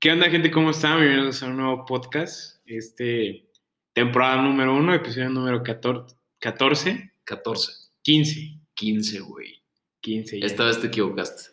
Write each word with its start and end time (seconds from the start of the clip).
¿Qué 0.00 0.12
onda, 0.12 0.30
gente? 0.30 0.52
¿Cómo 0.52 0.70
están? 0.70 1.00
Bienvenidos 1.00 1.42
a 1.42 1.46
un 1.46 1.56
nuevo 1.56 1.84
podcast. 1.84 2.60
Este, 2.66 3.50
temporada 3.92 4.40
número 4.40 4.76
uno, 4.76 4.94
episodio 4.94 5.28
número 5.28 5.60
14. 5.60 6.14
14 6.38 7.12
14. 7.24 7.72
15. 8.02 8.60
15, 8.74 9.18
güey. 9.18 9.60
15. 10.02 10.38
ya. 10.38 10.46
Esta 10.46 10.66
vez 10.66 10.80
te 10.80 10.86
equivocaste. 10.86 11.50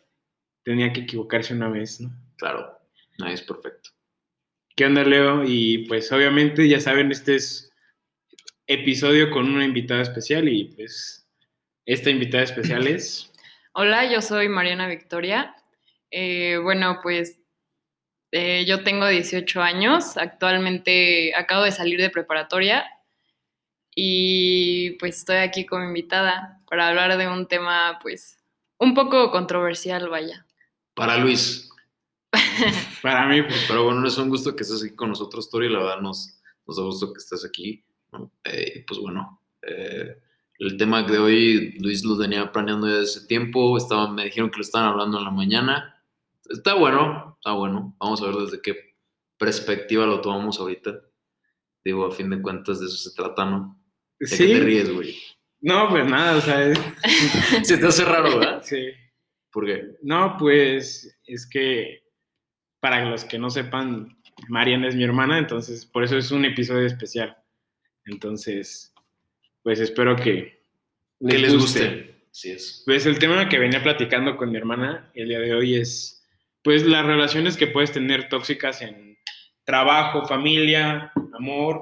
Tenía 0.62 0.94
que 0.94 1.02
equivocarse 1.02 1.56
una 1.56 1.70
vez, 1.70 2.00
¿no? 2.00 2.12
Claro. 2.38 2.80
Nadie 3.18 3.34
es 3.34 3.42
perfecto. 3.42 3.90
¿Qué 4.76 4.86
onda, 4.86 5.04
Leo? 5.04 5.44
Y 5.44 5.88
pues 5.88 6.12
obviamente, 6.12 6.70
ya 6.70 6.80
saben, 6.80 7.12
este 7.12 7.38
es 7.38 7.74
episodio 8.68 9.32
con 9.32 9.50
una 9.50 9.66
invitada 9.66 10.04
especial 10.04 10.48
y 10.48 10.66
pues 10.66 11.28
esta 11.88 12.12
invitada 12.12 12.44
especial 12.44 12.86
es... 12.86 13.34
Hola, 13.74 14.08
yo 14.08 14.22
soy 14.22 14.50
Mariana 14.50 14.88
Victoria. 14.88 15.56
Eh, 16.12 16.60
bueno, 16.62 17.00
pues 17.02 17.40
eh, 18.36 18.66
yo 18.66 18.84
tengo 18.84 19.08
18 19.08 19.62
años, 19.62 20.18
actualmente 20.18 21.34
acabo 21.36 21.64
de 21.64 21.72
salir 21.72 22.02
de 22.02 22.10
preparatoria 22.10 22.86
y 23.96 24.92
pues 25.00 25.20
estoy 25.20 25.38
aquí 25.38 25.66
como 25.66 25.86
invitada 25.86 26.60
para 26.70 26.90
hablar 26.90 27.18
de 27.18 27.30
un 27.30 27.48
tema 27.48 27.98
pues 28.02 28.38
un 28.78 28.94
poco 28.94 29.32
controversial, 29.32 30.10
vaya. 30.10 30.46
Para 30.94 31.18
Luis. 31.18 31.70
Para 33.02 33.26
mí, 33.26 33.42
pues, 33.42 33.66
Pero 33.70 33.86
bueno, 33.86 34.06
es 34.06 34.18
un 34.18 34.28
gusto 34.28 34.54
que 34.54 34.64
estés 34.64 34.84
aquí 34.84 34.96
con 34.96 35.10
nosotros, 35.10 35.50
Tori. 35.50 35.70
La 35.70 35.80
verdad, 35.80 36.02
nos, 36.02 36.42
nos 36.68 36.76
da 36.76 36.84
gusto 36.84 37.14
que 37.14 37.20
estés 37.20 37.46
aquí. 37.46 37.86
¿no? 38.12 38.34
Eh, 38.44 38.84
pues 38.86 39.00
bueno, 39.00 39.42
eh, 39.62 40.18
el 40.60 40.76
tema 40.76 41.04
de 41.04 41.18
hoy, 41.18 41.78
Luis 41.80 42.04
lo 42.04 42.18
tenía 42.18 42.52
planeando 42.52 42.88
ya 42.88 42.96
desde 42.96 43.20
ese 43.20 43.28
tiempo. 43.28 43.78
Estaba, 43.78 44.12
me 44.12 44.26
dijeron 44.26 44.50
que 44.50 44.58
lo 44.58 44.64
estaban 44.64 44.90
hablando 44.90 45.20
en 45.20 45.24
la 45.24 45.32
mañana. 45.32 45.95
Está 46.50 46.74
bueno, 46.76 47.38
está 47.40 47.54
bueno. 47.54 47.96
Vamos 48.00 48.22
a 48.22 48.26
ver 48.28 48.36
desde 48.36 48.62
qué 48.62 48.96
perspectiva 49.38 50.06
lo 50.06 50.22
tomamos 50.22 50.60
ahorita. 50.60 51.00
Digo, 51.84 52.06
a 52.06 52.12
fin 52.12 52.30
de 52.30 52.42
cuentas, 52.42 52.80
de 52.80 52.88
eso 52.88 52.98
se 52.98 53.14
trata, 53.16 53.46
¿no? 53.46 53.80
¿De 54.20 54.28
sí. 54.28 54.48
qué 54.48 54.54
te 54.56 54.60
ríes, 54.62 54.94
güey? 54.94 55.16
No, 55.62 55.90
pues 55.90 56.06
nada, 56.08 56.38
o 56.38 56.42
sea, 56.42 56.66
es- 56.68 56.80
Se 57.68 57.78
te 57.78 57.88
hace 57.88 58.06
raro, 58.06 58.38
¿verdad? 58.40 58.62
sí. 58.64 58.88
¿Por 59.52 59.66
qué? 59.66 59.96
No, 60.02 60.36
pues 60.38 61.18
es 61.26 61.48
que 61.48 62.04
para 62.82 63.06
los 63.10 63.24
que 63.24 63.40
no 63.40 63.50
sepan, 63.50 64.18
Mariana 64.50 64.90
es 64.90 64.96
mi 64.96 65.04
hermana, 65.06 65.38
entonces 65.40 65.86
por 65.86 66.04
eso 66.04 66.18
es 66.18 66.30
un 66.32 66.44
episodio 66.44 66.86
especial. 66.86 67.38
Entonces, 68.06 68.94
pues 69.64 69.80
espero 69.80 70.16
que 70.16 70.62
Que 71.26 71.38
les 71.40 71.56
guste. 71.58 72.28
Sí 72.32 72.52
es. 72.52 72.84
Pues 72.86 73.06
el 73.06 73.18
tema 73.18 73.48
que 73.48 73.58
venía 73.58 73.82
platicando 73.82 74.36
con 74.36 74.52
mi 74.52 74.58
hermana 74.58 75.10
el 75.16 75.30
día 75.30 75.40
de 75.40 75.54
hoy 75.56 75.76
es, 75.76 76.25
pues 76.66 76.86
las 76.86 77.06
relaciones 77.06 77.56
que 77.56 77.68
puedes 77.68 77.94
tener 77.94 78.28
tóxicas 78.28 78.82
en 78.82 79.18
trabajo, 79.64 80.28
familia, 80.28 81.14
amor. 81.38 81.82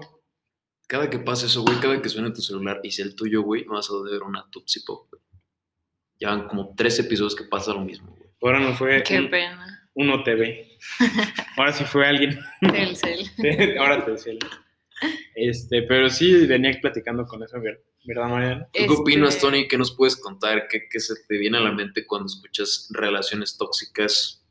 Cada 0.88 1.10
que 1.10 1.18
pase 1.18 1.48
eso, 1.48 1.64
güey, 1.64 1.80
cada 1.80 2.00
que 2.02 2.10
suene 2.10 2.30
tu 2.32 2.42
celular 2.42 2.80
y 2.84 2.92
sea 2.92 3.06
el 3.06 3.16
tuyo, 3.16 3.42
güey, 3.42 3.66
no 3.66 3.74
vas 3.74 3.90
a 3.90 3.94
ver 4.12 4.22
una 4.22 4.44
Tupsi 4.52 4.82
Pop. 4.86 5.08
güey. 5.10 5.22
Llevan 6.20 6.48
como 6.48 6.76
tres 6.76 7.00
episodios 7.00 7.36
que 7.36 7.46
pasa 7.46 7.74
lo 7.74 7.82
mismo, 7.82 8.14
güey. 8.16 8.30
Ahora 8.42 8.60
no 8.60 8.74
fue 8.76 9.02
Qué 9.04 9.20
un, 9.20 9.30
pena. 9.32 9.90
un 9.96 10.10
OTV. 10.12 10.68
Ahora 11.58 11.72
sí 11.74 11.84
fue 11.86 12.06
alguien. 12.06 12.38
Telcel. 12.62 13.30
Ahora 13.80 14.04
te 14.06 14.12
decía. 14.12 14.34
Este, 15.36 15.82
pero 15.84 16.10
sí 16.10 16.46
venía 16.46 16.78
platicando 16.82 17.26
con 17.26 17.42
eso, 17.44 17.60
¿ver- 17.60 17.84
¿verdad, 18.06 18.28
Mariana? 18.30 18.66
¿Tú 18.66 18.70
qué 18.74 18.82
Este, 18.84 18.96
opinas, 18.96 19.40
Tony? 19.40 19.68
¿Qué 19.68 19.78
nos 19.78 19.96
puedes 19.96 20.16
contar? 20.18 20.68
¿Qué, 20.70 20.88
qué 20.90 21.00
se 21.00 21.14
te 21.28 21.38
viene 21.38 21.58
a 21.58 21.62
la 21.62 21.72
mente 21.72 22.06
cuando 22.06 22.28
escuchas 22.28 22.90
relaciones 22.92 23.58
tóxicas? 23.58 24.43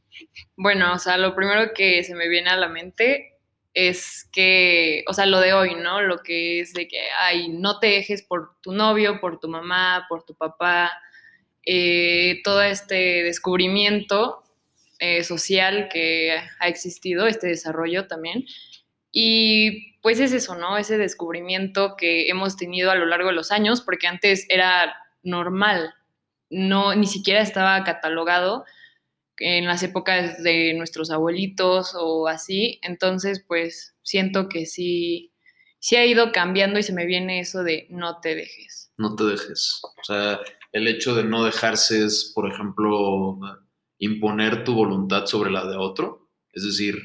Bueno, 0.56 0.94
o 0.94 0.98
sea, 0.98 1.18
lo 1.18 1.34
primero 1.34 1.72
que 1.74 2.04
se 2.04 2.14
me 2.14 2.28
viene 2.28 2.50
a 2.50 2.56
la 2.56 2.68
mente 2.68 3.32
es 3.74 4.28
que, 4.32 5.04
o 5.08 5.14
sea, 5.14 5.26
lo 5.26 5.40
de 5.40 5.52
hoy, 5.52 5.74
¿no? 5.74 6.02
Lo 6.02 6.22
que 6.22 6.60
es 6.60 6.74
de 6.74 6.88
que, 6.88 7.00
ay, 7.18 7.48
no 7.48 7.78
te 7.78 7.88
dejes 7.88 8.22
por 8.22 8.56
tu 8.60 8.72
novio, 8.72 9.20
por 9.20 9.40
tu 9.40 9.48
mamá, 9.48 10.06
por 10.08 10.24
tu 10.24 10.34
papá, 10.34 10.92
eh, 11.64 12.40
todo 12.44 12.62
este 12.62 13.22
descubrimiento 13.22 14.42
eh, 14.98 15.24
social 15.24 15.88
que 15.90 16.38
ha 16.58 16.68
existido, 16.68 17.26
este 17.26 17.48
desarrollo 17.48 18.06
también. 18.06 18.44
Y 19.10 19.98
pues 20.00 20.20
es 20.20 20.32
eso, 20.32 20.54
¿no? 20.54 20.76
Ese 20.76 20.98
descubrimiento 20.98 21.96
que 21.96 22.28
hemos 22.28 22.56
tenido 22.56 22.90
a 22.90 22.94
lo 22.94 23.06
largo 23.06 23.28
de 23.28 23.34
los 23.34 23.50
años, 23.52 23.80
porque 23.80 24.06
antes 24.06 24.46
era 24.48 24.94
normal, 25.22 25.94
no, 26.50 26.94
ni 26.94 27.06
siquiera 27.06 27.40
estaba 27.40 27.82
catalogado 27.84 28.64
en 29.38 29.66
las 29.66 29.82
épocas 29.82 30.42
de 30.42 30.74
nuestros 30.74 31.10
abuelitos 31.10 31.94
o 31.98 32.28
así. 32.28 32.78
Entonces, 32.82 33.44
pues 33.46 33.94
siento 34.02 34.48
que 34.48 34.66
sí, 34.66 35.32
sí 35.78 35.96
ha 35.96 36.06
ido 36.06 36.32
cambiando 36.32 36.78
y 36.78 36.82
se 36.82 36.92
me 36.92 37.06
viene 37.06 37.40
eso 37.40 37.62
de 37.62 37.86
no 37.90 38.20
te 38.20 38.34
dejes. 38.34 38.92
No 38.98 39.16
te 39.16 39.24
dejes. 39.24 39.80
O 39.82 40.04
sea, 40.04 40.40
el 40.72 40.88
hecho 40.88 41.14
de 41.14 41.24
no 41.24 41.44
dejarse 41.44 42.04
es, 42.04 42.32
por 42.34 42.50
ejemplo, 42.50 43.38
imponer 43.98 44.64
tu 44.64 44.74
voluntad 44.74 45.26
sobre 45.26 45.50
la 45.50 45.66
de 45.66 45.76
otro. 45.76 46.28
Es 46.52 46.64
decir, 46.64 46.96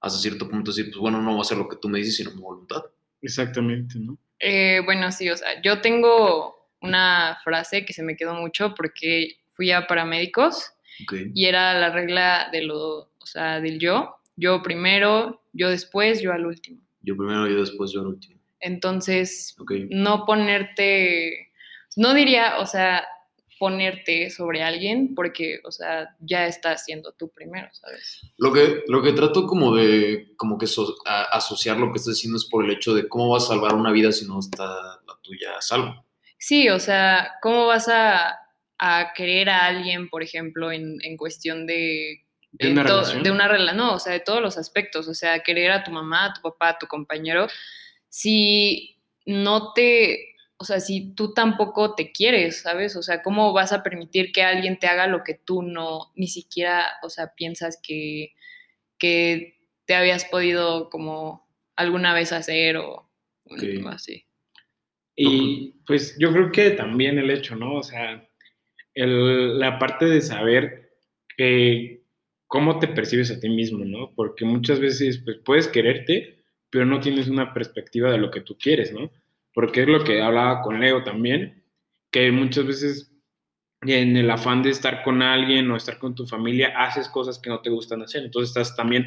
hasta 0.00 0.18
cierto 0.18 0.48
punto 0.48 0.70
decir, 0.70 0.86
pues 0.86 0.98
bueno, 0.98 1.20
no 1.20 1.30
voy 1.30 1.38
a 1.38 1.42
hacer 1.42 1.58
lo 1.58 1.68
que 1.68 1.76
tú 1.76 1.88
me 1.88 1.98
dices, 1.98 2.16
sino 2.16 2.30
mi 2.32 2.40
voluntad. 2.40 2.82
Exactamente, 3.20 3.98
¿no? 3.98 4.18
Eh, 4.38 4.80
bueno, 4.84 5.10
sí, 5.10 5.28
o 5.28 5.36
sea, 5.36 5.60
yo 5.62 5.80
tengo 5.80 6.70
una 6.80 7.38
frase 7.42 7.84
que 7.84 7.92
se 7.92 8.04
me 8.04 8.16
quedó 8.16 8.34
mucho 8.34 8.74
porque 8.74 9.38
fui 9.52 9.72
a 9.72 9.88
paramédicos 9.88 10.72
Ok. 11.02 11.14
y 11.34 11.46
era 11.46 11.74
la 11.78 11.90
regla 11.90 12.48
de 12.52 12.62
lo, 12.62 13.10
o 13.18 13.26
sea, 13.26 13.60
del 13.60 13.78
yo, 13.78 14.16
yo 14.36 14.62
primero, 14.62 15.42
yo 15.52 15.70
después, 15.70 16.20
yo 16.20 16.32
al 16.32 16.46
último. 16.46 16.80
Yo 17.02 17.16
primero, 17.16 17.46
yo 17.46 17.60
después, 17.60 17.92
yo 17.92 18.00
al 18.00 18.08
último. 18.08 18.40
Entonces, 18.60 19.56
no 19.90 20.24
ponerte, 20.26 21.52
no 21.96 22.14
diría, 22.14 22.58
o 22.58 22.66
sea, 22.66 23.06
ponerte 23.58 24.30
sobre 24.30 24.62
alguien 24.62 25.14
porque, 25.14 25.58
o 25.64 25.70
sea, 25.72 26.14
ya 26.20 26.46
estás 26.46 26.84
siendo 26.84 27.12
tú 27.12 27.28
primero, 27.30 27.68
¿sabes? 27.72 28.20
Lo 28.36 28.52
que, 28.52 28.82
lo 28.86 29.02
que 29.02 29.12
trato 29.12 29.46
como 29.46 29.74
de 29.74 30.32
como 30.36 30.58
que 30.58 30.66
so- 30.68 30.94
a- 31.06 31.24
asociar 31.36 31.76
lo 31.76 31.90
que 31.92 31.98
estás 31.98 32.14
diciendo 32.14 32.36
es 32.36 32.44
por 32.44 32.64
el 32.64 32.70
hecho 32.70 32.94
de 32.94 33.08
cómo 33.08 33.30
vas 33.30 33.44
a 33.44 33.48
salvar 33.48 33.74
una 33.74 33.90
vida 33.90 34.12
si 34.12 34.26
no 34.26 34.38
está 34.38 34.64
la 34.64 35.18
tuya 35.22 35.56
a 35.56 35.60
salvo. 35.60 36.04
Sí, 36.38 36.68
o 36.68 36.78
sea, 36.78 37.32
¿cómo 37.42 37.66
vas 37.66 37.88
a, 37.88 38.38
a 38.78 39.12
querer 39.14 39.48
a 39.48 39.66
alguien, 39.66 40.08
por 40.08 40.22
ejemplo, 40.22 40.70
en, 40.72 40.98
en 41.02 41.16
cuestión 41.16 41.66
de... 41.66 42.24
De 42.52 42.70
una 42.70 42.82
relación. 42.82 43.22
de 43.22 43.30
una 43.30 43.46
rela- 43.48 43.74
no, 43.74 43.94
o 43.94 43.98
sea, 43.98 44.12
de 44.14 44.20
todos 44.20 44.40
los 44.40 44.56
aspectos, 44.56 45.06
o 45.06 45.14
sea, 45.14 45.40
querer 45.40 45.70
a 45.70 45.84
tu 45.84 45.90
mamá, 45.90 46.26
a 46.26 46.32
tu 46.32 46.40
papá, 46.40 46.70
a 46.70 46.78
tu 46.78 46.86
compañero, 46.86 47.46
si 48.08 48.98
no 49.26 49.74
te, 49.74 50.34
o 50.56 50.64
sea, 50.64 50.80
si 50.80 51.14
tú 51.14 51.34
tampoco 51.34 51.94
te 51.94 52.10
quieres, 52.10 52.62
¿sabes? 52.62 52.96
O 52.96 53.02
sea, 53.02 53.22
¿cómo 53.22 53.52
vas 53.52 53.72
a 53.72 53.82
permitir 53.82 54.32
que 54.32 54.42
alguien 54.42 54.78
te 54.78 54.86
haga 54.86 55.06
lo 55.06 55.22
que 55.24 55.34
tú 55.34 55.62
no, 55.62 56.10
ni 56.14 56.26
siquiera, 56.26 56.86
o 57.02 57.10
sea, 57.10 57.34
piensas 57.34 57.78
que, 57.82 58.32
que 58.96 59.58
te 59.84 59.94
habías 59.94 60.24
podido 60.24 60.88
como 60.88 61.46
alguna 61.76 62.14
vez 62.14 62.32
hacer 62.32 62.78
o 62.78 63.10
algo 63.50 63.88
así? 63.90 64.24
Y 65.14 65.74
pues 65.86 66.16
yo 66.18 66.32
creo 66.32 66.50
que 66.50 66.70
también 66.70 67.18
el 67.18 67.30
hecho, 67.30 67.56
¿no? 67.56 67.74
O 67.74 67.82
sea, 67.82 68.27
el- 69.02 69.58
la 69.58 69.78
parte 69.78 70.06
de 70.06 70.20
saber 70.20 70.90
cómo 72.46 72.78
te 72.78 72.88
percibes 72.88 73.30
a 73.30 73.40
ti 73.40 73.48
mismo, 73.48 73.84
¿no? 73.84 74.12
Porque 74.14 74.44
muchas 74.44 74.80
veces 74.80 75.20
pues 75.24 75.38
puedes 75.44 75.68
quererte, 75.68 76.42
pero 76.70 76.84
no 76.84 77.00
tienes 77.00 77.28
una 77.28 77.52
perspectiva 77.54 78.10
de 78.10 78.18
lo 78.18 78.30
que 78.30 78.40
tú 78.40 78.56
quieres, 78.58 78.92
¿no? 78.92 79.10
Porque 79.54 79.82
es 79.82 79.88
lo 79.88 80.02
que 80.04 80.20
hablaba 80.22 80.62
con 80.62 80.80
Leo 80.80 81.02
también, 81.04 81.62
que 82.10 82.30
muchas 82.32 82.66
veces 82.66 83.12
en 83.82 84.16
el 84.16 84.30
afán 84.30 84.62
de 84.62 84.70
estar 84.70 85.02
con 85.02 85.22
alguien 85.22 85.70
o 85.70 85.76
estar 85.76 85.98
con 85.98 86.14
tu 86.14 86.26
familia, 86.26 86.72
haces 86.76 87.08
cosas 87.08 87.38
que 87.38 87.50
no 87.50 87.60
te 87.60 87.70
gustan 87.70 88.02
hacer. 88.02 88.24
Entonces 88.24 88.50
estás 88.50 88.74
también 88.76 89.06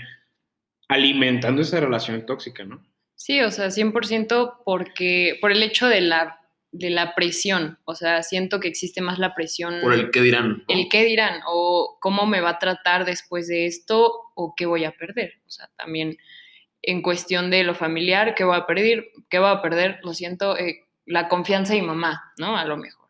alimentando 0.88 1.62
esa 1.62 1.80
relación 1.80 2.26
tóxica, 2.26 2.64
¿no? 2.64 2.86
Sí, 3.16 3.42
o 3.42 3.52
sea, 3.52 3.70
100% 3.70 4.62
porque, 4.66 5.38
por 5.42 5.52
el 5.52 5.62
hecho 5.64 5.88
de 5.88 6.02
la, 6.02 6.41
de 6.72 6.90
la 6.90 7.16
presión, 7.16 7.80
o 7.84 7.96
sea, 7.96 8.24
siento 8.24 8.60
que 8.60 8.70
existe 8.70 9.02
más 9.02 9.20
la 9.20 9.36
presión, 9.36 9.80
Por 9.82 9.94
el 9.94 10.10
que 10.10 10.22
dirán. 10.22 10.64
el 10.70 10.88
qué 10.90 11.04
dirán, 11.04 11.42
o 11.48 11.98
cómo 12.00 12.26
me 12.26 12.40
va 12.40 12.52
a 12.52 12.60
tratar 12.60 13.06
después 13.06 13.48
de 13.48 13.66
esto, 13.66 14.12
o 14.36 14.54
qué 14.56 14.66
voy 14.66 14.86
a 14.86 14.92
perder, 14.92 15.34
o 15.46 15.50
sea, 15.50 15.70
también 15.78 16.18
en 16.82 17.02
cuestión 17.02 17.52
de 17.52 17.64
lo 17.64 17.76
familiar, 17.76 18.34
qué 18.36 18.44
voy 18.44 18.56
a 18.56 18.66
perder, 18.66 19.10
qué 19.30 19.40
voy 19.40 19.50
a 19.50 19.62
perder, 19.62 20.00
lo 20.04 20.14
siento, 20.14 20.58
eh, 20.58 20.88
la 21.06 21.28
confianza 21.28 21.74
de 21.74 21.82
mi 21.82 21.88
mamá, 21.88 22.32
¿no? 22.38 22.58
A 22.58 22.66
lo 22.66 22.78
mejor, 22.78 23.10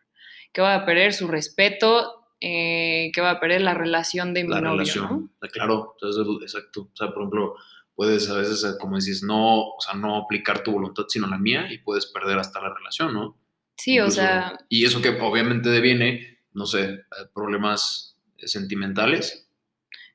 qué 0.51 0.61
voy 0.61 0.71
a 0.71 0.85
perder 0.85 1.13
su 1.13 1.27
respeto, 1.27 2.25
eh, 2.41 3.11
qué 3.13 3.21
voy 3.21 3.29
a 3.29 3.39
perder 3.39 3.61
la 3.61 3.75
relación 3.75 4.33
de 4.33 4.43
mi 4.43 4.49
la 4.49 4.61
novio, 4.61 4.79
relación. 4.79 5.31
¿no? 5.39 5.49
Claro, 5.51 5.95
exacto. 6.41 6.89
O 6.91 6.95
sea, 6.95 7.09
por 7.09 7.21
ejemplo, 7.21 7.55
puedes 7.95 8.29
a 8.29 8.37
veces, 8.37 8.63
eh, 8.63 8.77
como 8.79 8.95
dices, 8.95 9.21
no, 9.23 9.61
o 9.69 9.79
sea, 9.79 9.93
no 9.93 10.17
aplicar 10.17 10.63
tu 10.63 10.71
voluntad, 10.71 11.03
sino 11.07 11.27
la 11.27 11.37
mía, 11.37 11.71
y 11.71 11.77
puedes 11.77 12.07
perder 12.07 12.39
hasta 12.39 12.59
la 12.59 12.73
relación, 12.73 13.13
¿no? 13.13 13.37
Sí, 13.81 13.99
o 13.99 14.11
sea, 14.11 14.57
Y 14.69 14.85
eso 14.85 15.01
que 15.01 15.09
obviamente 15.09 15.69
deviene, 15.69 16.37
no 16.53 16.67
sé, 16.67 16.99
problemas 17.33 18.15
sentimentales. 18.37 19.47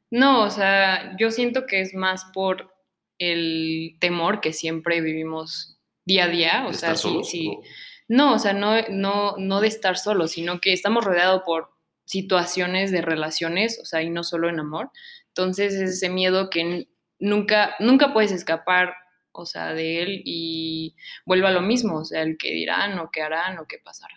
No, 0.09 0.43
o 0.45 0.51
sea, 0.51 1.17
yo 1.19 1.33
siento 1.33 1.67
que 1.67 1.81
es 1.81 1.93
más 1.93 2.27
por 2.33 2.73
el 3.19 3.97
temor 3.99 4.41
que 4.41 4.53
siempre 4.53 5.01
vivimos 5.01 5.79
día 6.05 6.25
a 6.25 6.29
día. 6.29 6.65
O 6.67 6.71
¿De 6.71 6.77
sea, 6.77 6.95
sí, 6.95 7.21
sí. 7.25 7.49
¿O- 7.49 7.63
No, 8.07 8.35
o 8.35 8.39
sea, 8.39 8.53
no, 8.53 8.81
no, 8.89 9.35
no 9.37 9.61
de 9.61 9.67
estar 9.67 9.99
solos, 9.99 10.31
sino 10.31 10.61
que 10.61 10.73
estamos 10.73 11.05
rodeados 11.05 11.43
por 11.45 11.71
situaciones 12.05 12.93
de 12.93 13.03
relaciones, 13.03 13.81
o 13.83 13.85
sea, 13.85 14.01
y 14.01 14.11
no 14.11 14.23
solo 14.23 14.49
en 14.49 14.61
amor. 14.61 14.91
Entonces 15.27 15.75
es 15.75 15.91
ese 15.91 16.09
miedo 16.09 16.51
que 16.51 16.87
nunca, 17.19 17.75
nunca 17.81 18.13
puedes 18.13 18.31
escapar, 18.31 18.95
o 19.43 19.47
sea, 19.47 19.75
de 19.75 20.03
él 20.03 20.23
y 20.25 20.95
vuelve 21.25 21.47
a 21.47 21.51
lo 21.53 21.61
mismo, 21.63 21.99
o 22.01 22.05
sea, 22.05 22.23
el 22.23 22.37
que 22.37 22.53
dirán 22.53 22.99
o 22.99 23.11
qué 23.11 23.23
harán 23.23 23.59
o 23.59 23.67
qué 23.67 23.79
pasará. 23.79 24.15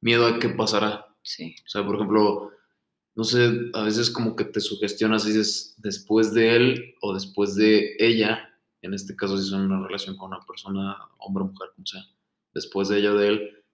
Miedo 0.00 0.26
a 0.26 0.38
qué 0.38 0.48
pasará. 0.50 1.06
Sí. 1.22 1.56
O 1.64 1.68
sea, 1.68 1.84
por 1.84 1.96
ejemplo, 1.96 2.50
no 3.14 3.24
sé, 3.24 3.50
a 3.74 3.82
veces 3.82 4.10
como 4.10 4.36
que 4.36 4.44
te 4.44 4.60
sugestionas 4.60 5.24
y 5.24 5.28
dices 5.28 5.74
después 5.78 6.32
de 6.34 6.54
él 6.56 6.94
o 7.00 7.14
después 7.14 7.54
de 7.56 7.96
ella, 7.98 8.50
en 8.82 8.94
este 8.94 9.16
caso 9.16 9.36
si 9.38 9.48
son 9.48 9.70
una 9.72 9.86
relación 9.86 10.16
con 10.16 10.28
una 10.32 10.44
persona, 10.46 10.96
hombre 11.18 11.44
o 11.44 11.46
mujer, 11.48 11.70
como 11.74 11.86
sea, 11.86 12.02
después 12.54 12.88
de 12.88 12.98
ella 12.98 13.12
o 13.12 13.16
de 13.16 13.28
él, 13.28 13.64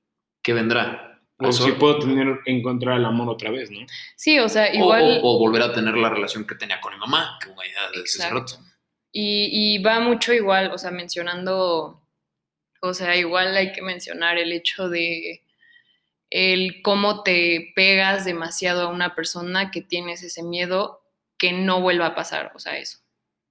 ¿qué 0.42 0.52
vendrá? 0.54 1.08
O 1.38 1.48
Eso- 1.48 1.64
si 1.64 1.72
puedo 1.72 1.98
tener, 1.98 2.38
encontrar 2.46 2.98
el 2.98 3.04
amor 3.04 3.28
otra 3.28 3.50
vez, 3.50 3.68
¿no? 3.70 3.80
Sí, 4.16 4.38
o 4.38 4.48
sea, 4.48 4.70
o- 4.70 4.74
igual... 4.74 5.20
o, 5.22 5.34
o 5.36 5.38
volver 5.40 5.62
a 5.62 5.72
tener 5.72 5.96
la 5.96 6.08
relación 6.08 6.46
que 6.46 6.54
tenía 6.54 6.80
con 6.80 6.92
mi 6.94 7.00
mamá, 7.00 7.36
que 7.40 7.48
como 7.48 7.62
ya 7.62 7.88
hace 7.90 8.00
Exacto. 8.00 8.38
rato. 8.38 8.58
Y, 9.12 9.76
y 9.76 9.82
va 9.82 10.00
mucho 10.00 10.32
igual, 10.32 10.72
o 10.72 10.78
sea, 10.78 10.90
mencionando, 10.90 12.02
o 12.80 12.94
sea, 12.94 13.16
igual 13.16 13.56
hay 13.56 13.72
que 13.72 13.82
mencionar 13.82 14.38
el 14.38 14.52
hecho 14.52 14.88
de 14.88 15.42
el 16.30 16.80
cómo 16.80 17.22
te 17.22 17.72
pegas 17.76 18.24
demasiado 18.24 18.82
a 18.82 18.88
una 18.88 19.14
persona 19.14 19.70
que 19.70 19.82
tienes 19.82 20.22
ese 20.22 20.42
miedo 20.42 21.02
que 21.36 21.52
no 21.52 21.82
vuelva 21.82 22.06
a 22.06 22.14
pasar, 22.14 22.52
o 22.54 22.58
sea, 22.58 22.78
eso. 22.78 23.00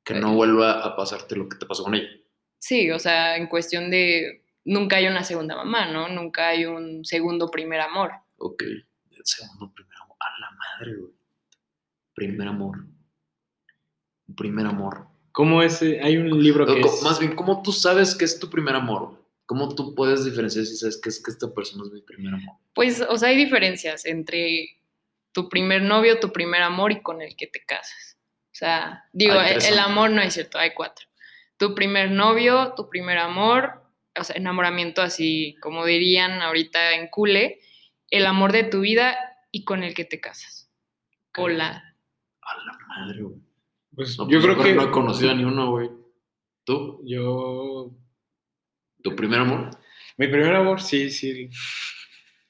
Que 0.04 0.16
no 0.16 0.34
vuelva 0.34 0.84
a 0.84 0.96
pasarte 0.96 1.36
lo 1.36 1.48
que 1.48 1.58
te 1.58 1.68
pasó 1.68 1.84
con 1.84 1.94
ella. 1.94 2.10
Sí, 2.58 2.90
o 2.90 2.98
sea, 2.98 3.38
en 3.38 3.48
cuestión 3.48 3.92
de 3.92 4.46
nunca 4.66 4.96
hay 4.96 5.08
una 5.08 5.24
segunda 5.24 5.56
mamá, 5.56 5.92
¿no? 5.92 6.10
Nunca 6.10 6.48
hay 6.48 6.66
un 6.66 7.06
segundo 7.06 7.52
primer 7.52 7.82
amor. 7.82 8.12
Ok. 8.38 8.64
El 8.64 9.22
segundo 9.24 9.72
primer 9.74 9.98
amor. 9.98 10.18
A 10.20 10.40
la 10.40 10.52
madre, 10.52 10.96
güey. 10.96 11.12
Primer 12.16 12.48
amor. 12.48 12.86
Primer 14.36 14.66
amor. 14.66 15.08
¿Cómo 15.32 15.62
es? 15.64 15.82
eh, 15.82 16.00
Hay 16.04 16.18
un 16.18 16.42
libro 16.44 16.66
que 16.66 16.82
es... 16.82 17.02
Más 17.04 17.20
bien, 17.20 17.36
¿cómo 17.36 17.62
tú 17.62 17.72
sabes 17.72 18.16
que 18.16 18.26
es 18.26 18.40
tu 18.40 18.50
primer 18.50 18.76
amor? 18.76 19.20
¿Cómo 19.46 19.74
tú 19.76 19.96
puedes 19.96 20.24
diferenciar 20.26 20.66
si 20.66 20.76
sabes 20.78 21.00
que 21.02 21.10
es 21.10 21.22
que 21.22 21.32
esta 21.32 21.54
persona 21.54 21.84
es 21.86 21.92
mi 21.92 22.02
primer 22.02 22.34
amor? 22.34 22.56
Pues, 22.74 23.02
o 23.02 23.18
sea, 23.18 23.30
hay 23.30 23.38
diferencias 23.38 24.06
entre 24.06 24.80
tu 25.34 25.50
primer 25.50 25.82
novio, 25.82 26.20
tu 26.20 26.32
primer 26.32 26.62
amor 26.62 26.92
y 26.92 27.02
con 27.02 27.22
el 27.22 27.36
que 27.36 27.48
te 27.48 27.64
casas. 27.66 28.18
O 28.48 28.54
sea, 28.56 29.06
digo, 29.14 29.34
Hay 29.40 29.54
el, 29.56 29.62
el 29.66 29.80
am- 29.80 29.92
amor 29.92 30.12
no 30.12 30.22
es 30.22 30.34
cierto, 30.34 30.58
hay 30.58 30.74
cuatro. 30.74 31.06
Tu 31.58 31.74
primer 31.76 32.12
novio, 32.12 32.74
tu 32.76 32.90
primer 32.90 33.18
amor, 33.18 33.84
o 34.18 34.24
sea, 34.24 34.36
enamoramiento 34.36 35.02
así 35.02 35.56
como 35.62 35.86
dirían 35.86 36.42
ahorita 36.42 36.94
en 36.96 37.08
Cule, 37.08 37.60
el 38.10 38.26
amor 38.26 38.52
de 38.52 38.64
tu 38.66 38.82
vida 38.82 39.18
y 39.52 39.64
con 39.64 39.84
el 39.84 39.94
que 39.94 40.06
te 40.06 40.20
casas. 40.20 40.70
Hola. 41.38 41.96
A 42.42 42.58
la 42.66 42.78
madre, 42.88 43.22
güey. 43.24 43.40
Pues, 44.02 44.18
No, 44.18 44.30
yo 44.30 44.40
pues, 44.42 44.44
creo 44.54 44.64
que... 44.64 44.74
No 44.74 44.84
he 44.88 44.92
conocido 44.92 45.32
a 45.32 45.36
ni 45.36 45.44
uno, 45.44 45.72
güey. 45.72 45.90
¿Tú? 46.64 47.02
Yo... 47.06 47.92
¿Tu 49.04 49.16
primer 49.16 49.40
amor? 49.40 49.70
Mi 50.18 50.28
primer 50.28 50.56
amor, 50.56 50.82
sí, 50.82 51.10
sí. 51.12 51.50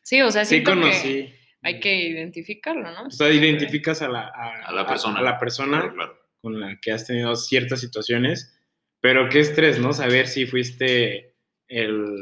Sí, 0.01 0.21
o 0.21 0.31
sea, 0.31 0.44
Sí 0.45 0.57
que 0.59 0.63
conocí. 0.63 1.33
hay 1.62 1.80
que 1.80 1.95
identificarlo, 1.95 2.89
¿no? 2.92 3.03
O 3.07 3.12
sea, 3.12 3.30
identificas 3.31 4.01
a 4.01 4.09
la, 4.09 4.27
a, 4.27 4.65
A 4.68 4.71
la 4.74 4.86
persona. 4.88 5.19
a 5.19 5.21
la 5.21 5.38
persona 5.39 5.80
Claro, 5.81 5.94
claro. 5.95 6.19
con 6.42 6.59
la 6.59 6.77
que 6.81 6.92
has 6.92 7.06
tenido 7.07 7.36
ciertas 7.36 7.80
situaciones, 7.81 8.57
pero 9.00 9.30
qué 9.30 9.39
estrés, 9.39 9.80
¿no? 9.80 9.94
Saber 9.94 10.27
si 10.27 10.45
fuiste 10.45 11.36
el... 11.68 12.15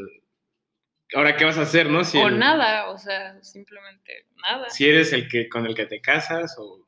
Ahora, 1.16 1.36
¿qué 1.38 1.46
vas 1.46 1.58
a 1.58 1.64
hacer, 1.64 1.90
no? 1.90 2.04
Si 2.04 2.18
o 2.20 2.28
el- 2.28 2.38
nada, 2.38 2.90
o 2.92 2.98
sea, 2.98 3.42
simplemente 3.44 4.28
nada. 4.44 4.70
Si 4.70 4.86
eres 4.88 5.12
el 5.14 5.28
que 5.28 5.50
con 5.50 5.66
el 5.66 5.74
que 5.76 5.86
te 5.86 6.02
casas 6.02 6.56
o... 6.60 6.88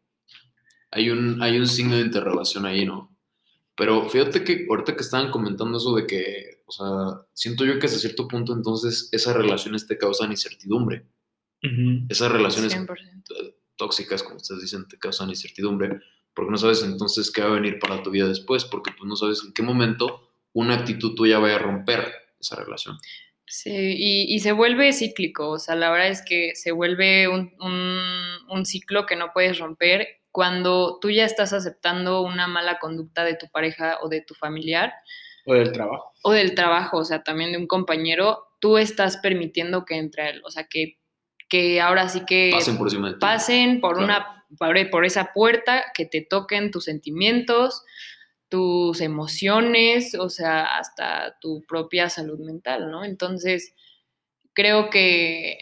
Hay 0.92 1.10
un, 1.10 1.42
hay 1.42 1.58
un 1.58 1.68
signo 1.68 1.96
de 1.96 2.02
interrogación 2.04 2.66
ahí, 2.66 2.86
¿no? 2.86 3.16
Pero 3.76 4.10
fíjate 4.10 4.44
que 4.44 4.66
ahorita 4.70 4.96
que 4.96 5.02
estaban 5.04 5.32
comentando 5.32 5.78
eso 5.78 5.96
de 5.96 6.06
que, 6.06 6.62
o 6.66 6.72
sea, 6.72 7.26
siento 7.34 7.66
yo 7.66 7.80
que 7.80 7.86
hasta 7.88 7.98
cierto 7.98 8.28
punto 8.28 8.54
entonces 8.54 9.10
esas 9.12 9.36
relaciones 9.36 9.88
te 9.88 9.98
causan 9.98 10.32
incertidumbre. 10.32 11.06
Esas 12.10 12.32
relaciones 12.32 12.76
100%. 12.76 13.56
tóxicas, 13.76 14.24
como 14.24 14.38
ustedes 14.38 14.62
dicen, 14.62 14.88
te 14.88 14.98
causan 14.98 15.30
incertidumbre, 15.30 16.00
porque 16.34 16.52
no 16.52 16.58
sabes 16.58 16.84
entonces 16.84 17.32
qué 17.32 17.42
va 17.42 17.48
a 17.50 17.54
venir 17.54 17.80
para 17.80 18.02
tu 18.04 18.10
vida 18.12 18.28
después, 18.28 18.66
porque 18.66 18.92
tú 18.98 19.06
no 19.06 19.16
sabes 19.16 19.44
en 19.46 19.54
qué 19.54 19.62
momento 19.64 20.30
una 20.54 20.76
actitud 20.76 21.14
tuya 21.16 21.40
vaya 21.40 21.56
a 21.56 21.60
romper 21.60 22.12
esa 22.40 22.56
relación. 22.58 22.98
Sí, 23.46 23.70
y, 23.72 24.34
y 24.34 24.40
se 24.40 24.52
vuelve 24.54 24.92
cíclico, 24.94 25.50
o 25.52 25.60
sea, 25.60 25.76
la 25.76 25.92
verdad 25.92 26.10
es 26.10 26.22
que 26.24 26.52
se 26.56 26.72
vuelve 26.72 27.28
un, 27.28 27.54
un- 27.60 28.50
un 28.50 28.66
ciclo 28.66 29.06
que 29.06 29.16
no 29.16 29.32
puedes 29.34 29.60
romper 29.60 30.08
cuando 30.32 30.98
tú 31.02 31.10
ya 31.12 31.26
estás 31.26 31.54
aceptando 31.54 32.22
una 32.22 32.48
mala 32.48 32.80
conducta 32.80 33.24
de 33.24 33.36
tu 33.36 33.48
pareja 33.50 33.98
o 34.02 34.10
de 34.10 34.22
tu 34.22 34.34
familiar 34.34 34.94
O 35.46 35.54
del 35.54 35.72
trabajo. 35.72 36.14
o 36.24 36.32
del 36.32 36.56
trabajo, 36.56 36.98
o 36.98 37.06
sea, 37.06 37.24
también 37.24 37.52
de 37.52 37.58
un 37.58 37.68
compañero, 37.68 38.48
tú 38.60 38.78
estás 38.78 39.18
permitiendo 39.18 39.86
que 39.86 39.96
entre 39.98 40.30
él, 40.30 40.42
o 40.46 40.52
sea, 40.52 40.66
que, 40.70 40.98
que 41.50 41.82
ahora 41.82 42.08
sí 42.10 42.22
que 42.26 42.50
Pasen 42.54 42.78
por 42.78 42.88
encima 42.88 43.08
de 43.10 43.14
ti. 43.16 43.20
pasen 43.20 43.82
por 43.82 43.98
Claro. 43.98 44.06
una 44.06 44.46
por, 44.58 44.90
por 44.90 45.06
esa 45.06 45.32
puerta, 45.34 45.86
que 45.94 46.06
te 46.06 46.22
toquen 46.22 46.72
tus 46.72 46.84
sentimientos, 46.86 47.84
tus 48.50 49.00
emociones, 49.00 50.14
o 50.16 50.30
sea, 50.30 50.66
hasta 50.78 51.38
tu 51.40 51.64
propia 51.68 52.10
salud 52.10 52.38
mental, 52.40 52.92
¿no? 52.92 53.06
Entonces, 53.06 53.74
creo 54.54 54.90
que 54.90 55.58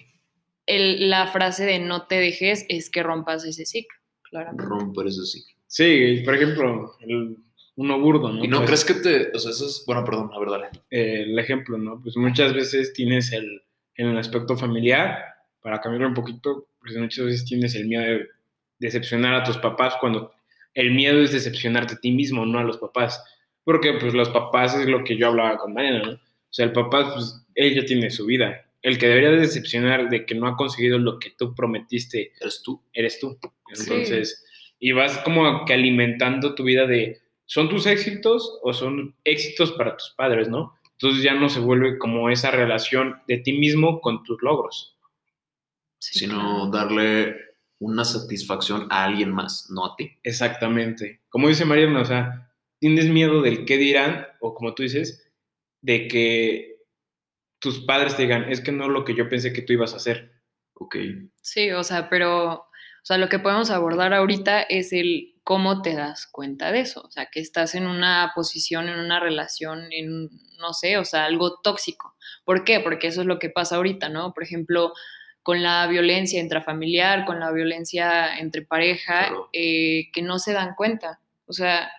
el- 0.66 1.10
la 1.12 1.27
frase 1.27 1.66
de 1.66 1.77
no 1.80 2.07
te 2.07 2.16
dejes 2.19 2.66
es 2.68 2.89
que 2.89 3.04
rompas 3.04 3.45
ese 3.45 3.66
ciclo, 3.68 3.99
claramente. 4.30 4.64
Romper 4.64 5.08
ese 5.08 5.26
ciclo. 5.26 5.54
Sí, 5.68 6.22
por 6.26 6.36
ejemplo, 6.36 6.94
el- 7.02 7.38
uno 7.76 8.00
burdo, 8.00 8.31
¿no? 8.31 8.44
¿Y 8.44 8.48
no 8.48 8.58
Pues, 8.66 8.84
crees 8.84 8.86
que 8.86 8.94
te, 9.30 9.31
o 9.36 9.40
sea, 9.40 9.52
eso 9.52 9.66
es, 9.66 9.84
bueno, 9.88 10.04
perdón, 10.04 10.31
a 10.34 10.40
ver, 10.40 10.50
dale. 10.50 10.66
eh, 10.92 11.24
el 11.28 11.40
ejemplo, 11.40 11.78
¿no? 11.78 12.02
Pues 12.02 12.18
muchas 12.18 12.54
veces 12.54 12.92
tienes 12.94 13.31
el, 13.31 13.62
en 13.96 14.08
el 14.08 14.18
aspecto 14.18 14.58
familiar, 14.58 15.18
para 15.62 15.80
cambiarlo 15.80 16.08
un 16.10 16.14
poquito, 16.14 16.68
pues 16.81 16.96
muchas 16.98 17.26
veces 17.26 17.46
tienes 17.46 17.76
el 17.76 17.88
miedo 17.88 18.04
de 18.04 18.28
decepcionar 18.80 19.34
a 19.34 19.44
tus 19.44 19.58
papás 19.58 19.96
cuando 20.00 20.31
el 20.74 20.92
miedo 20.92 21.22
es 21.22 21.31
decepcionarte 21.31 21.96
a 21.96 22.00
ti 22.00 22.12
mismo, 22.12 22.46
no 22.46 22.60
a 22.60 22.64
los 22.64 22.78
papás. 22.78 23.24
Porque 23.64 23.94
pues 24.00 24.14
los 24.14 24.30
papás 24.30 24.76
es 24.76 24.88
lo 24.88 25.04
que 25.04 25.16
yo 25.18 25.28
hablaba 25.28 25.57
con 25.57 25.74
Mariana, 25.74 26.02
¿no? 26.04 26.12
O 26.14 26.19
sea, 26.52 26.66
el 26.66 26.71
papá, 26.71 27.14
pues 27.14 27.45
él 27.56 27.76
ya 27.76 27.86
tiene 27.86 28.09
su 28.09 28.26
vida. 28.26 28.66
El 28.81 28.98
que 28.98 29.07
debería 29.07 29.31
de 29.31 29.40
decepcionar 29.42 30.09
de 30.09 30.26
que 30.26 30.36
no 30.36 30.48
ha 30.48 30.56
conseguido 30.56 30.98
lo 31.00 31.19
que 31.19 31.31
tú 31.31 31.54
prometiste 31.54 32.31
¿Eres 32.40 32.62
tú? 32.64 32.81
eres 32.94 33.19
tú. 33.19 33.38
Sí. 33.74 33.81
Entonces, 33.83 34.45
y 34.80 34.94
vas 34.94 35.18
como 35.19 35.66
que 35.66 35.74
alimentando 35.74 36.56
tu 36.56 36.64
vida 36.64 36.88
de, 36.88 37.19
¿son 37.45 37.68
tus 37.69 37.86
éxitos 37.86 38.59
o 38.64 38.74
son 38.74 39.16
éxitos 39.26 39.74
para 39.74 39.98
tus 39.98 40.14
padres, 40.16 40.48
no? 40.48 40.76
Entonces 40.94 41.24
ya 41.24 41.33
no 41.33 41.50
se 41.50 41.59
vuelve 41.59 41.98
como 41.98 42.30
esa 42.30 42.52
relación 42.52 43.21
de 43.28 43.38
ti 43.38 43.54
mismo 43.54 44.00
con 44.02 44.24
tus 44.24 44.42
logros. 44.42 44.98
Sí, 45.98 46.19
Sino 46.19 46.40
claro. 46.40 46.71
darle 46.71 47.36
una 47.80 48.04
satisfacción 48.06 48.88
a 48.90 49.06
alguien 49.06 49.31
más, 49.31 49.69
no 49.69 49.86
a 49.86 49.95
ti. 49.95 50.12
Exactamente. 50.24 51.21
Como 51.30 51.48
dice 51.48 51.66
Mariana, 51.66 52.02
o 52.02 52.06
sea, 52.06 52.54
tienes 52.80 53.07
miedo 53.07 53.42
del 53.42 53.66
qué 53.66 53.78
dirán, 53.78 54.28
o 54.40 54.54
como 54.54 54.74
tú 54.74 54.83
dices, 54.83 55.30
de 55.81 56.07
que 56.07 56.79
tus 57.59 57.81
padres 57.85 58.16
te 58.16 58.23
digan, 58.23 58.49
es 58.51 58.61
que 58.61 58.71
no 58.71 58.85
es 58.85 58.89
lo 58.89 59.04
que 59.06 59.16
yo 59.16 59.30
pensé 59.30 59.54
que 59.54 59.61
tú 59.61 59.73
ibas 59.73 59.94
a 59.94 59.97
hacer. 59.97 60.31
Ok. 60.73 60.95
Sí, 61.42 61.71
o 61.71 61.83
sea, 61.83 62.09
pero, 62.09 62.54
o 62.54 62.66
sea, 63.04 63.18
lo 63.18 63.28
que 63.30 63.39
podemos 63.39 63.69
abordar 63.69 64.13
ahorita 64.13 64.61
es 64.61 64.94
el 64.94 65.35
cómo 65.44 65.81
te 65.81 65.94
das 65.95 66.28
cuenta 66.28 66.71
de 66.71 66.81
eso, 66.81 67.01
o 67.01 67.11
sea, 67.11 67.25
que 67.31 67.39
estás 67.39 67.73
en 67.75 67.87
una 67.87 68.31
posición, 68.35 68.87
en 68.87 68.99
una 68.99 69.19
relación, 69.19 69.87
en, 69.92 70.30
no 70.59 70.73
sé, 70.73 70.97
o 70.97 71.06
sea, 71.06 71.25
algo 71.25 71.59
tóxico. 71.61 72.16
¿Por 72.45 72.63
qué? 72.63 72.80
Porque 72.80 73.07
eso 73.07 73.21
es 73.21 73.28
lo 73.28 73.39
que 73.39 73.49
pasa 73.49 73.75
ahorita, 73.78 74.09
¿no? 74.09 74.33
Por 74.33 74.44
ejemplo, 74.44 74.94
con 75.42 75.63
la 75.63 75.87
violencia 75.87 76.39
intrafamiliar, 76.39 77.25
con 77.25 77.39
la 77.39 77.51
violencia 77.51 78.37
entre 78.37 78.61
pareja, 78.61 79.28
Claro. 79.30 79.49
eh, 79.51 80.11
que 80.13 80.21
no 80.21 80.37
se 80.37 80.54
dan 80.54 80.75
cuenta, 80.75 81.19
o 81.45 81.54
sea, 81.54 81.92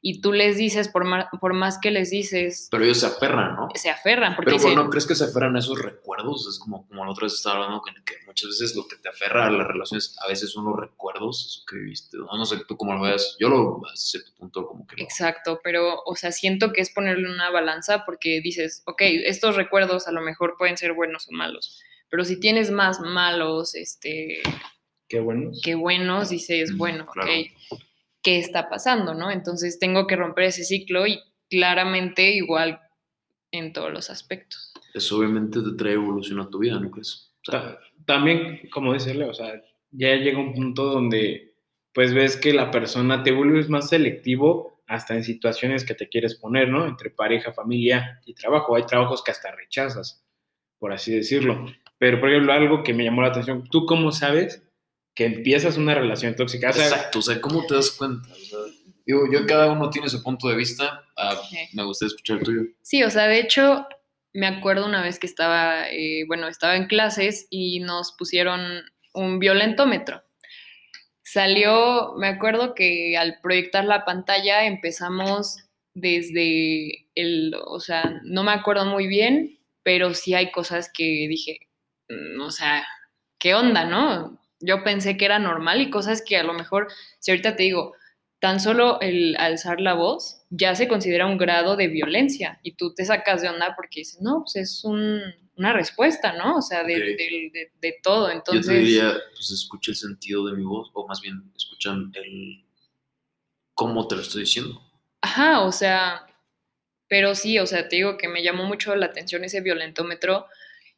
y 0.00 0.20
tú 0.20 0.32
les 0.32 0.56
dices, 0.56 0.88
por 0.88 1.04
más, 1.04 1.26
por 1.40 1.54
más 1.54 1.78
que 1.80 1.90
les 1.90 2.10
dices, 2.10 2.68
Pero 2.70 2.84
ellos 2.84 3.00
se 3.00 3.06
aferran, 3.06 3.56
¿no? 3.56 3.68
se 3.74 3.90
aferran, 3.90 4.36
porque 4.36 4.50
Pero 4.50 4.62
dicen, 4.62 4.74
¿no 4.76 4.88
crees 4.90 5.06
que 5.06 5.14
se 5.14 5.24
aferran 5.24 5.56
a 5.56 5.58
esos 5.58 5.80
recuerdos? 5.80 6.46
Es 6.48 6.58
como, 6.58 6.86
como 6.88 7.04
la 7.04 7.10
otra 7.10 7.24
vez 7.24 7.34
estaba 7.34 7.56
hablando, 7.56 7.82
que, 7.82 7.92
que 8.04 8.14
muchas 8.26 8.48
veces 8.50 8.76
lo 8.76 8.86
que 8.86 8.96
te 8.96 9.08
aferra 9.08 9.46
a 9.46 9.50
las 9.50 9.66
relaciones 9.66 10.16
a 10.24 10.28
veces 10.28 10.50
son 10.50 10.64
los 10.66 10.78
recuerdos, 10.78 11.46
eso 11.46 11.64
que 11.68 11.76
viviste. 11.76 12.16
No, 12.16 12.26
no 12.36 12.46
sé 12.46 12.56
tú 12.66 12.76
cómo 12.76 12.94
lo 12.94 13.00
veas. 13.02 13.36
Yo 13.40 13.48
lo, 13.48 13.80
a 13.86 13.96
cierto 13.96 14.30
punto, 14.38 14.66
como 14.66 14.86
que 14.86 14.96
lo- 14.96 15.02
Exacto, 15.02 15.60
pero, 15.62 16.02
o 16.04 16.14
sea, 16.16 16.32
siento 16.32 16.72
que 16.72 16.80
es 16.80 16.90
ponerle 16.90 17.28
una 17.30 17.50
balanza 17.50 18.04
porque 18.04 18.40
dices, 18.42 18.82
ok, 18.86 19.02
estos 19.24 19.56
recuerdos 19.56 20.06
a 20.08 20.12
lo 20.12 20.20
mejor 20.20 20.54
pueden 20.58 20.76
ser 20.76 20.92
buenos 20.92 21.28
o 21.28 21.32
malos, 21.32 21.80
pero 22.10 22.24
si 22.24 22.38
tienes 22.40 22.70
más 22.70 23.00
malos 23.00 23.74
este, 23.74 24.40
Qué 25.08 25.20
bueno. 25.20 25.50
que 25.62 25.74
buenos, 25.74 26.28
dices, 26.30 26.72
Mm, 26.72 26.78
bueno, 26.78 27.06
claro. 27.06 27.30
ok, 27.30 27.80
qué 28.22 28.38
está 28.38 28.68
pasando, 28.68 29.14
¿no? 29.14 29.30
Entonces 29.30 29.78
tengo 29.78 30.06
que 30.06 30.16
romper 30.16 30.44
ese 30.44 30.64
ciclo 30.64 31.06
y 31.06 31.20
claramente 31.48 32.30
igual 32.32 32.80
en 33.50 33.72
todos 33.72 33.92
los 33.92 34.10
aspectos. 34.10 34.72
Eso 34.94 35.18
obviamente 35.18 35.60
te 35.60 35.76
trae 35.76 35.94
evolución 35.94 36.40
a 36.40 36.50
tu 36.50 36.58
vida, 36.58 36.78
¿no 36.78 36.90
crees? 36.90 37.32
También, 38.04 38.68
como 38.70 38.92
decirle, 38.92 39.24
o 39.24 39.34
sea, 39.34 39.62
ya 39.90 40.14
llega 40.16 40.38
un 40.38 40.54
punto 40.54 40.84
donde 40.84 41.54
pues 41.94 42.14
ves 42.14 42.36
que 42.36 42.52
la 42.52 42.70
persona 42.70 43.22
te 43.22 43.32
vuelves 43.32 43.68
más 43.68 43.88
selectivo 43.88 44.82
hasta 44.86 45.14
en 45.14 45.24
situaciones 45.24 45.84
que 45.84 45.94
te 45.94 46.08
quieres 46.08 46.34
poner, 46.34 46.68
¿no? 46.68 46.86
Entre 46.86 47.10
pareja, 47.10 47.52
familia 47.52 48.20
y 48.24 48.34
trabajo. 48.34 48.76
Hay 48.76 48.86
trabajos 48.86 49.22
que 49.22 49.30
hasta 49.30 49.50
rechazas, 49.50 50.24
por 50.78 50.92
así 50.92 51.14
decirlo. 51.14 51.66
Pero, 51.98 52.20
por 52.20 52.30
ejemplo, 52.30 52.52
algo 52.52 52.82
que 52.82 52.94
me 52.94 53.04
llamó 53.04 53.22
la 53.22 53.28
atención, 53.28 53.68
¿tú 53.70 53.84
cómo 53.84 54.12
sabes 54.12 54.62
que 55.18 55.26
empiezas 55.26 55.76
una 55.76 55.96
relación 55.96 56.36
tóxica? 56.36 56.68
Exacto, 56.68 57.18
o 57.18 57.22
sea, 57.22 57.40
¿cómo 57.40 57.66
te 57.66 57.74
das 57.74 57.90
cuenta? 57.90 58.28
digo, 59.04 59.24
yo 59.32 59.44
cada 59.46 59.72
uno 59.72 59.90
tiene 59.90 60.08
su 60.08 60.22
punto 60.22 60.46
de 60.48 60.54
vista. 60.54 61.04
Ah, 61.16 61.36
me 61.72 61.82
gustaría 61.82 62.14
escuchar 62.14 62.36
el 62.36 62.44
tuyo. 62.44 62.62
Sí, 62.82 63.02
o 63.02 63.10
sea, 63.10 63.26
de 63.26 63.40
hecho, 63.40 63.84
me 64.32 64.46
acuerdo 64.46 64.86
una 64.86 65.02
vez 65.02 65.18
que 65.18 65.26
estaba, 65.26 65.90
eh, 65.90 66.22
bueno, 66.28 66.46
estaba 66.46 66.76
en 66.76 66.86
clases 66.86 67.48
y 67.50 67.80
nos 67.80 68.12
pusieron 68.12 68.60
un 69.12 69.40
violentómetro. 69.40 70.22
Salió, 71.24 72.14
me 72.16 72.28
acuerdo 72.28 72.76
que 72.76 73.16
al 73.16 73.40
proyectar 73.42 73.86
la 73.86 74.04
pantalla 74.04 74.66
empezamos 74.66 75.64
desde 75.94 77.08
el, 77.16 77.56
o 77.66 77.80
sea, 77.80 78.20
no 78.22 78.44
me 78.44 78.52
acuerdo 78.52 78.84
muy 78.84 79.08
bien, 79.08 79.58
pero 79.82 80.14
sí 80.14 80.34
hay 80.34 80.52
cosas 80.52 80.92
que 80.94 81.26
dije, 81.28 81.58
mm, 82.08 82.40
o 82.40 82.52
sea, 82.52 82.86
¿qué 83.40 83.56
onda, 83.56 83.84
no? 83.84 84.38
Yo 84.60 84.82
pensé 84.82 85.16
que 85.16 85.24
era 85.24 85.38
normal 85.38 85.80
y 85.80 85.90
cosas 85.90 86.22
que 86.22 86.36
a 86.36 86.42
lo 86.42 86.52
mejor, 86.52 86.88
si 87.20 87.30
ahorita 87.30 87.56
te 87.56 87.64
digo, 87.64 87.94
tan 88.40 88.60
solo 88.60 89.00
el 89.00 89.36
alzar 89.38 89.80
la 89.80 89.94
voz 89.94 90.42
ya 90.50 90.74
se 90.74 90.88
considera 90.88 91.26
un 91.26 91.38
grado 91.38 91.76
de 91.76 91.88
violencia 91.88 92.60
y 92.62 92.74
tú 92.74 92.94
te 92.94 93.04
sacas 93.04 93.42
de 93.42 93.48
onda 93.48 93.74
porque 93.76 94.00
dices, 94.00 94.20
no, 94.20 94.44
pues 94.44 94.56
es 94.56 94.84
una 94.84 95.72
respuesta, 95.72 96.32
¿no? 96.32 96.56
O 96.56 96.62
sea, 96.62 96.84
de, 96.84 97.98
todo. 98.02 98.30
Entonces, 98.30 98.66
Yo 98.66 98.72
te 98.72 98.78
diría, 98.78 99.14
pues 99.32 99.50
escucha 99.50 99.90
el 99.90 99.96
sentido 99.96 100.46
de 100.46 100.56
mi 100.56 100.64
voz 100.64 100.90
o 100.94 101.06
más 101.06 101.20
bien 101.20 101.52
escuchan 101.56 102.12
el 102.14 102.64
cómo 103.74 104.06
te 104.06 104.16
lo 104.16 104.22
estoy 104.22 104.42
diciendo. 104.42 104.80
Ajá, 105.20 105.62
o 105.62 105.72
sea, 105.72 106.26
pero 107.08 107.34
sí, 107.34 107.58
o 107.58 107.66
sea, 107.66 107.88
te 107.88 107.96
digo 107.96 108.16
que 108.16 108.28
me 108.28 108.42
llamó 108.42 108.64
mucho 108.64 108.94
la 108.94 109.06
atención 109.06 109.44
ese 109.44 109.60
violentómetro 109.60 110.46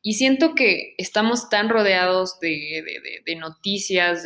y 0.02 0.14
siento 0.14 0.54
que 0.54 0.94
estamos 0.98 1.48
tan 1.48 1.68
rodeados 1.68 2.40
de 2.40 3.36
noticias, 3.36 4.24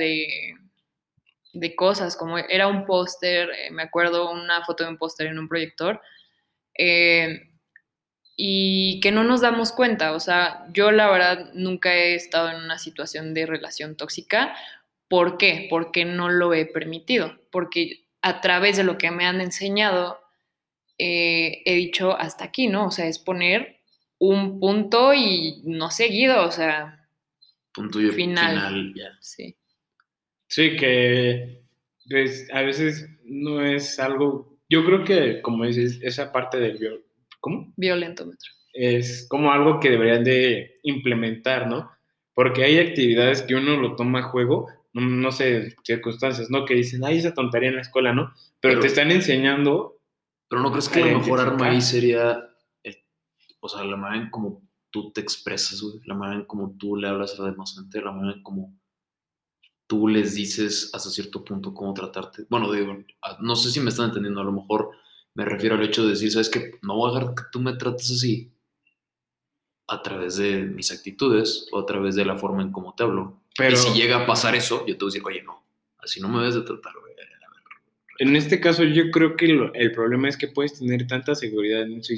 de 1.55 1.75
cosas, 1.77 2.17
como 2.17 2.39
era 2.39 2.67
un 2.67 2.85
póster, 2.85 3.49
eh, 3.51 3.71
me 3.71 3.83
acuerdo 3.83 4.31
una 4.31 4.65
foto 4.65 4.85
de 4.85 4.91
un 4.91 4.99
póster 4.99 5.29
en 5.29 5.39
un 5.39 5.49
proyector, 5.49 6.01
eh, 6.77 7.51
y 8.37 9.01
que 9.01 9.13
no 9.13 9.23
nos 9.23 9.41
damos 9.41 9.73
cuenta, 9.73 10.13
o 10.13 10.21
sea, 10.21 10.67
yo 10.73 10.91
la 10.91 11.09
verdad 11.09 11.51
nunca 11.55 11.95
he 11.95 12.17
estado 12.17 12.51
en 12.51 12.57
una 12.57 12.79
situación 12.79 13.33
de 13.33 13.47
relación 13.47 13.97
tóxica, 13.97 14.57
¿por 15.09 15.39
qué? 15.39 15.69
Porque 15.71 16.05
no 16.05 16.29
lo 16.29 16.53
he 16.53 16.67
permitido, 16.67 17.39
porque 17.53 18.07
a 18.23 18.41
través 18.41 18.77
de 18.77 18.85
lo 18.85 18.99
que 18.99 19.13
me 19.13 19.27
han 19.27 19.41
enseñado, 19.41 20.21
eh, 20.99 21.63
he 21.65 21.75
dicho 21.75 22.17
hasta 22.19 22.45
aquí, 22.45 22.67
¿no? 22.67 22.87
O 22.87 22.91
sea, 22.91 23.07
es 23.07 23.21
poner 23.21 23.81
un 24.19 24.61
punto 24.61 25.13
y 25.15 25.63
no 25.65 25.91
seguido, 25.91 26.47
o 26.47 26.51
sea, 26.51 27.07
punto 27.73 28.01
y 28.01 28.11
final. 28.11 28.57
final 28.57 28.95
ya. 28.95 29.19
Sí. 29.21 29.57
Sí, 30.49 30.77
que 30.77 31.65
pues, 32.09 32.49
a 32.53 32.63
veces 32.63 33.09
no 33.25 33.65
es 33.65 33.99
algo. 33.99 34.59
Yo 34.69 34.85
creo 34.85 35.05
que, 35.05 35.43
como 35.43 35.65
dices, 35.65 35.99
esa 36.03 36.33
parte 36.33 36.59
del. 36.59 37.05
¿Cómo? 37.41 37.73
Violentómetro. 37.77 38.51
Es 38.73 39.27
como 39.29 39.53
algo 39.53 39.81
que 39.81 39.91
deberían 39.91 40.25
de 40.25 40.79
implementar, 40.83 41.67
¿no? 41.67 41.91
Porque 42.35 42.65
hay 42.65 42.79
actividades 42.79 43.43
que 43.43 43.55
uno 43.55 43.77
lo 43.77 43.95
toma 43.97 44.21
a 44.21 44.23
juego, 44.23 44.69
no, 44.93 45.31
sé, 45.31 45.75
circunstancias, 45.85 46.51
¿no? 46.51 46.65
Que 46.65 46.75
dicen, 46.75 47.05
ay, 47.05 47.19
esa 47.19 47.35
tontería 47.35 47.69
en 47.69 47.77
la 47.77 47.83
escuela, 47.83 48.13
¿no? 48.13 48.33
Pero, 48.61 48.81
te 48.81 48.87
están 48.89 49.11
enseñando. 49.11 49.99
Pero 50.49 50.63
no 50.63 50.71
crees 50.71 50.89
que 50.89 51.01
la 51.01 51.19
mejor 51.19 51.41
arma 51.41 51.71
ahí 51.71 51.81
sería, 51.81 52.49
o 53.65 53.69
sea, 53.71 53.83
la 53.83 53.97
manera 53.97 54.25
en 54.25 54.31
cómo 54.31 54.63
tú 54.91 55.11
te 55.11 55.23
expresas, 55.23 55.83
la 56.05 56.15
manera 56.15 56.41
en 56.41 56.47
cómo 56.47 56.77
tú 56.79 56.97
le 56.97 57.09
hablas 57.09 57.33
a 57.33 57.43
la 57.43 57.51
demás 57.51 57.75
gente, 57.75 58.03
la 58.03 58.13
manera 58.13 58.37
en 58.37 58.43
cómo 58.43 58.79
tú 59.87 60.07
les 60.07 60.35
dices 60.35 60.91
hasta 60.93 61.09
cierto 61.09 61.43
punto 61.43 61.73
cómo 61.73 61.95
tratarte. 61.95 62.45
Bueno, 62.51 62.71
digo, 62.71 62.95
ah, 63.23 63.39
no 63.41 63.57
sé 63.57 63.71
si 63.71 63.81
me 63.81 63.89
están 63.89 64.09
entendiendo, 64.11 64.43
a 64.43 64.45
lo 64.45 64.53
mejor 64.53 64.91
me 65.33 65.47
refiero 65.47 65.77
al 65.77 65.83
hecho 65.83 66.05
de 66.05 66.11
decir, 66.11 66.31
sabes 66.31 66.51
que 66.51 66.73
no 66.83 66.97
voy 66.97 67.11
a 67.11 67.15
dejar 67.15 67.35
que 67.35 67.43
tú 67.51 67.61
me 67.61 67.73
trates 67.73 68.11
así 68.11 68.53
a 69.89 70.03
través 70.03 70.37
de 70.37 70.65
mis 70.65 70.93
actitudes 70.93 71.67
o 71.73 71.79
a 71.79 71.87
través 71.87 72.17
de 72.17 72.27
la 72.27 72.37
forma 72.37 72.61
en 72.61 72.71
cómo 72.71 72.95
te 72.95 73.03
hablo. 73.03 73.41
Pero, 73.57 73.73
y 73.73 73.77
si 73.79 73.95
llega 73.95 74.25
a 74.25 74.27
pasar 74.27 74.55
eso, 74.55 74.85
yo 74.87 74.99
te 74.99 75.07
voy 75.07 75.11
a 75.11 75.13
decir, 75.15 75.27
oye, 75.27 75.43
no, 75.43 75.65
así 76.01 76.21
no 76.21 76.29
me 76.29 76.41
debes 76.41 76.57
de 76.57 76.63
tratar. 76.63 76.93
En 78.19 78.37
este 78.37 78.61
caso, 78.61 78.85
yo 78.85 79.11
creo 79.11 79.37
que 79.37 79.47
el 79.75 79.93
problema 79.93 80.29
es 80.29 80.37
que 80.37 80.49
puedes 80.49 80.79
tener 80.79 81.07
tanta 81.07 81.35
seguridad 81.35 81.83
en 81.83 81.95
eso, 81.95 82.13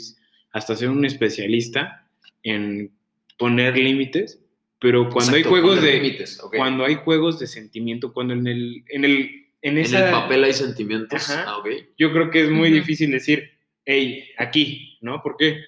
hasta 0.56 0.74
ser 0.74 0.88
un 0.88 1.04
especialista 1.04 2.08
en 2.42 2.90
poner 3.36 3.76
límites, 3.76 4.40
pero 4.80 5.10
cuando 5.10 5.36
hay 5.36 5.42
juegos 5.42 5.82
de 5.82 6.26
cuando 6.56 6.86
hay 6.86 6.94
juegos 6.94 7.38
de 7.38 7.46
sentimiento, 7.46 8.14
cuando 8.14 8.32
en 8.32 8.46
el 8.46 8.82
en 8.88 9.04
el 9.04 9.48
en, 9.60 9.76
el 9.76 10.10
papel 10.10 10.44
hay 10.44 10.54
sentimientos, 10.54 11.28
ah, 11.28 11.62
yo 11.98 12.10
creo 12.10 12.30
que 12.30 12.44
es 12.44 12.50
muy 12.50 12.70
difícil 12.70 13.10
decir, 13.10 13.50
hey, 13.84 14.30
aquí, 14.38 14.96
¿no? 15.02 15.22
¿Por 15.22 15.36
qué? 15.36 15.62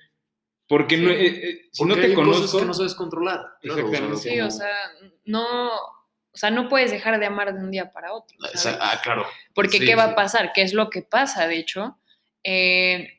Porque 0.67 0.97
no, 0.97 1.11
eh, 1.11 1.27
eh, 1.27 1.69
si 1.71 1.85
no 1.85 1.95
te 1.95 2.15
conozco, 2.15 2.61
que 2.61 2.65
no 2.65 2.73
sabes 2.73 2.95
controlar. 2.95 3.45
Exactamente. 3.61 4.17
sí, 4.17 4.41
o 4.41 4.51
sea, 4.51 4.75
no, 5.27 5.69
o 5.71 6.37
sea, 6.37 6.51
no 6.51 6.71
puedes 6.71 6.91
dejar 6.91 7.21
de 7.21 7.27
amar 7.27 7.53
de 7.53 7.61
un 7.61 7.71
día 7.71 7.93
para 7.93 8.15
otro. 8.15 8.39
Ah, 8.81 8.99
claro. 9.03 9.27
Porque 9.53 9.81
¿qué 9.81 9.95
va 9.97 10.05
a 10.05 10.15
pasar? 10.15 10.53
¿Qué 10.55 10.63
es 10.63 10.73
lo 10.73 10.89
que 10.89 11.03
pasa? 11.03 11.47
De 11.47 11.59
hecho, 11.59 11.99
eh, 12.43 13.18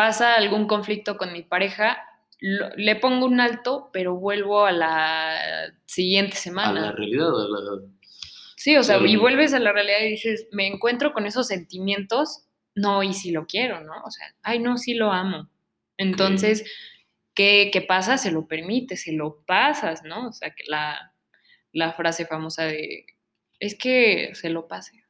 pasa 0.00 0.34
algún 0.34 0.66
conflicto 0.66 1.18
con 1.18 1.30
mi 1.34 1.42
pareja 1.42 1.98
le 2.40 2.96
pongo 2.96 3.26
un 3.26 3.38
alto, 3.38 3.90
pero 3.92 4.16
vuelvo 4.16 4.64
a 4.64 4.72
la 4.72 5.74
siguiente 5.84 6.36
semana. 6.36 6.70
A 6.70 6.86
la 6.86 6.92
realidad, 6.92 7.28
a 7.28 7.48
la... 7.48 7.82
Sí, 8.56 8.78
o 8.78 8.82
sea, 8.82 8.96
y 8.98 9.16
vuelves 9.16 9.52
a 9.52 9.58
la 9.58 9.72
realidad 9.72 9.98
y 10.00 10.12
dices, 10.12 10.48
me 10.50 10.66
encuentro 10.66 11.12
con 11.12 11.26
esos 11.26 11.48
sentimientos, 11.48 12.46
no, 12.74 13.02
y 13.02 13.12
si 13.12 13.30
lo 13.30 13.46
quiero, 13.46 13.82
¿no? 13.82 13.92
O 14.06 14.10
sea, 14.10 14.34
ay, 14.42 14.58
no, 14.58 14.78
sí 14.78 14.94
lo 14.94 15.12
amo. 15.12 15.50
Entonces, 15.98 16.64
¿qué, 17.34 17.84
pasa? 17.86 18.16
Se 18.16 18.30
lo 18.30 18.48
permite, 18.48 18.96
se 18.96 19.12
lo 19.12 19.42
pasas, 19.46 20.02
¿no? 20.02 20.28
O 20.28 20.32
sea, 20.32 20.54
que 20.54 20.64
la, 20.66 21.12
la 21.72 21.92
frase 21.92 22.24
famosa 22.24 22.64
de, 22.64 23.04
es 23.58 23.74
que 23.74 24.30
se 24.32 24.48
lo 24.48 24.66
pase. 24.66 25.04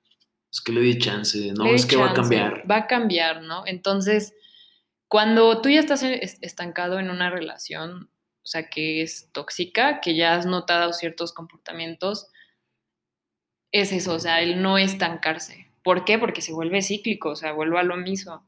Es 0.52 0.61
que 0.61 0.73
le 0.73 0.80
di 0.80 0.99
chance, 0.99 1.52
¿no? 1.52 1.64
es 1.66 1.87
que 1.87 1.94
va 1.94 2.11
a 2.11 2.14
cambiar. 2.14 2.68
Va 2.68 2.76
a 2.78 2.87
cambiar, 2.88 3.42
¿no? 3.42 3.62
Entonces, 3.66 4.35
cuando 5.11 5.61
tú 5.61 5.69
ya 5.69 5.81
estás 5.81 6.05
estancado 6.05 7.00
en 7.00 7.11
una 7.11 7.31
relación, 7.31 8.11
o 8.45 8.47
sea, 8.47 8.71
que 8.71 9.02
es 9.02 9.29
tóxica, 9.33 10.00
que 10.00 10.14
ya 10.14 10.37
has 10.37 10.47
notado 10.47 10.93
ciertos 10.93 11.33
comportamientos, 11.33 12.29
es 13.73 13.90
eso, 13.90 14.14
o 14.14 14.21
sea, 14.21 14.40
el 14.40 14.62
no 14.62 14.79
estancarse. 14.79 15.69
¿Por 15.83 16.05
qué? 16.05 16.17
Porque 16.17 16.43
se 16.43 16.52
vuelve 16.52 16.81
cíclico, 16.81 17.31
o 17.31 17.37
sea, 17.37 17.50
vuelve 17.50 17.81
a 17.81 17.83
lo 17.83 17.97
mismo. 17.97 18.47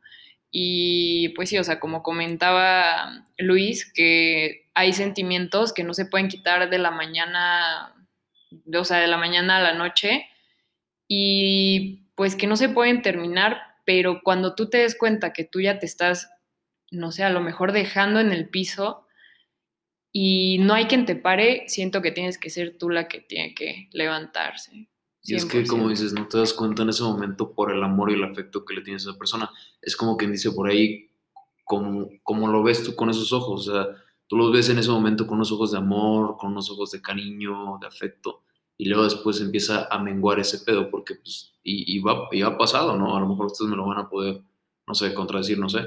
Y 0.52 1.30
pues 1.30 1.48
sí, 1.48 1.58
o 1.58 1.64
sea, 1.64 1.80
como 1.80 2.04
comentaba 2.04 3.24
Luis, 3.38 3.92
que 3.92 4.70
hay 4.74 4.92
sentimientos 4.92 5.72
que 5.72 5.82
no 5.82 5.94
se 5.94 6.06
pueden 6.06 6.28
quitar 6.28 6.70
de 6.70 6.78
la 6.78 6.92
mañana, 6.92 7.92
o 8.72 8.84
sea, 8.84 8.98
de 8.98 9.08
la 9.08 9.16
mañana 9.16 9.56
a 9.56 9.62
la 9.62 9.74
noche, 9.74 10.26
y 11.08 12.06
pues 12.14 12.36
que 12.36 12.46
no 12.46 12.54
se 12.54 12.68
pueden 12.68 13.02
terminar, 13.02 13.62
pero 13.84 14.20
cuando 14.22 14.54
tú 14.54 14.70
te 14.70 14.78
des 14.78 14.96
cuenta 14.96 15.32
que 15.32 15.42
tú 15.42 15.60
ya 15.60 15.80
te 15.80 15.86
estás 15.86 16.28
no 16.92 17.10
sé, 17.10 17.24
a 17.24 17.30
lo 17.30 17.40
mejor 17.40 17.72
dejando 17.72 18.20
en 18.20 18.32
el 18.32 18.48
piso 18.48 19.06
y 20.12 20.58
no 20.58 20.74
hay 20.74 20.84
quien 20.84 21.06
te 21.06 21.16
pare, 21.16 21.64
siento 21.68 22.02
que 22.02 22.12
tienes 22.12 22.38
que 22.38 22.50
ser 22.50 22.76
tú 22.78 22.90
la 22.90 23.08
que 23.08 23.20
tiene 23.20 23.54
que 23.54 23.88
levantarse. 23.92 24.88
Y 25.24 25.34
es 25.36 25.46
que, 25.46 25.66
como 25.66 25.88
dices, 25.88 26.12
no 26.12 26.28
te 26.28 26.36
das 26.36 26.52
cuenta 26.52 26.82
en 26.82 26.90
ese 26.90 27.02
momento 27.02 27.54
por 27.54 27.72
el 27.72 27.82
amor 27.82 28.10
y 28.10 28.14
el 28.14 28.24
afecto 28.24 28.64
que 28.64 28.74
le 28.74 28.82
tienes 28.82 29.06
a 29.06 29.10
esa 29.10 29.18
persona. 29.18 29.50
Es 29.80 29.96
como 29.96 30.16
quien 30.16 30.32
dice 30.32 30.50
por 30.50 30.68
ahí, 30.68 31.10
como, 31.64 32.08
como 32.24 32.48
lo 32.48 32.62
ves 32.62 32.82
tú 32.82 32.94
con 32.94 33.08
esos 33.08 33.32
ojos. 33.32 33.68
O 33.68 33.72
sea, 33.72 33.86
tú 34.26 34.36
los 34.36 34.52
ves 34.52 34.68
en 34.68 34.78
ese 34.78 34.90
momento 34.90 35.26
con 35.26 35.36
unos 35.36 35.52
ojos 35.52 35.70
de 35.70 35.78
amor, 35.78 36.36
con 36.36 36.50
unos 36.50 36.70
ojos 36.70 36.90
de 36.90 37.00
cariño, 37.00 37.78
de 37.80 37.86
afecto. 37.86 38.42
Y 38.76 38.86
luego 38.86 39.04
después 39.04 39.40
empieza 39.40 39.86
a 39.88 39.98
menguar 39.98 40.40
ese 40.40 40.58
pedo, 40.58 40.90
porque, 40.90 41.14
pues, 41.14 41.54
y, 41.62 41.96
y, 41.96 42.00
va, 42.00 42.28
y 42.32 42.42
ha 42.42 42.58
pasado, 42.58 42.98
¿no? 42.98 43.16
A 43.16 43.20
lo 43.20 43.28
mejor 43.28 43.46
ustedes 43.46 43.70
me 43.70 43.76
lo 43.76 43.86
van 43.86 43.98
a 43.98 44.08
poder, 44.08 44.42
no 44.88 44.94
sé, 44.94 45.14
contradecir, 45.14 45.58
no 45.58 45.68
sé 45.68 45.86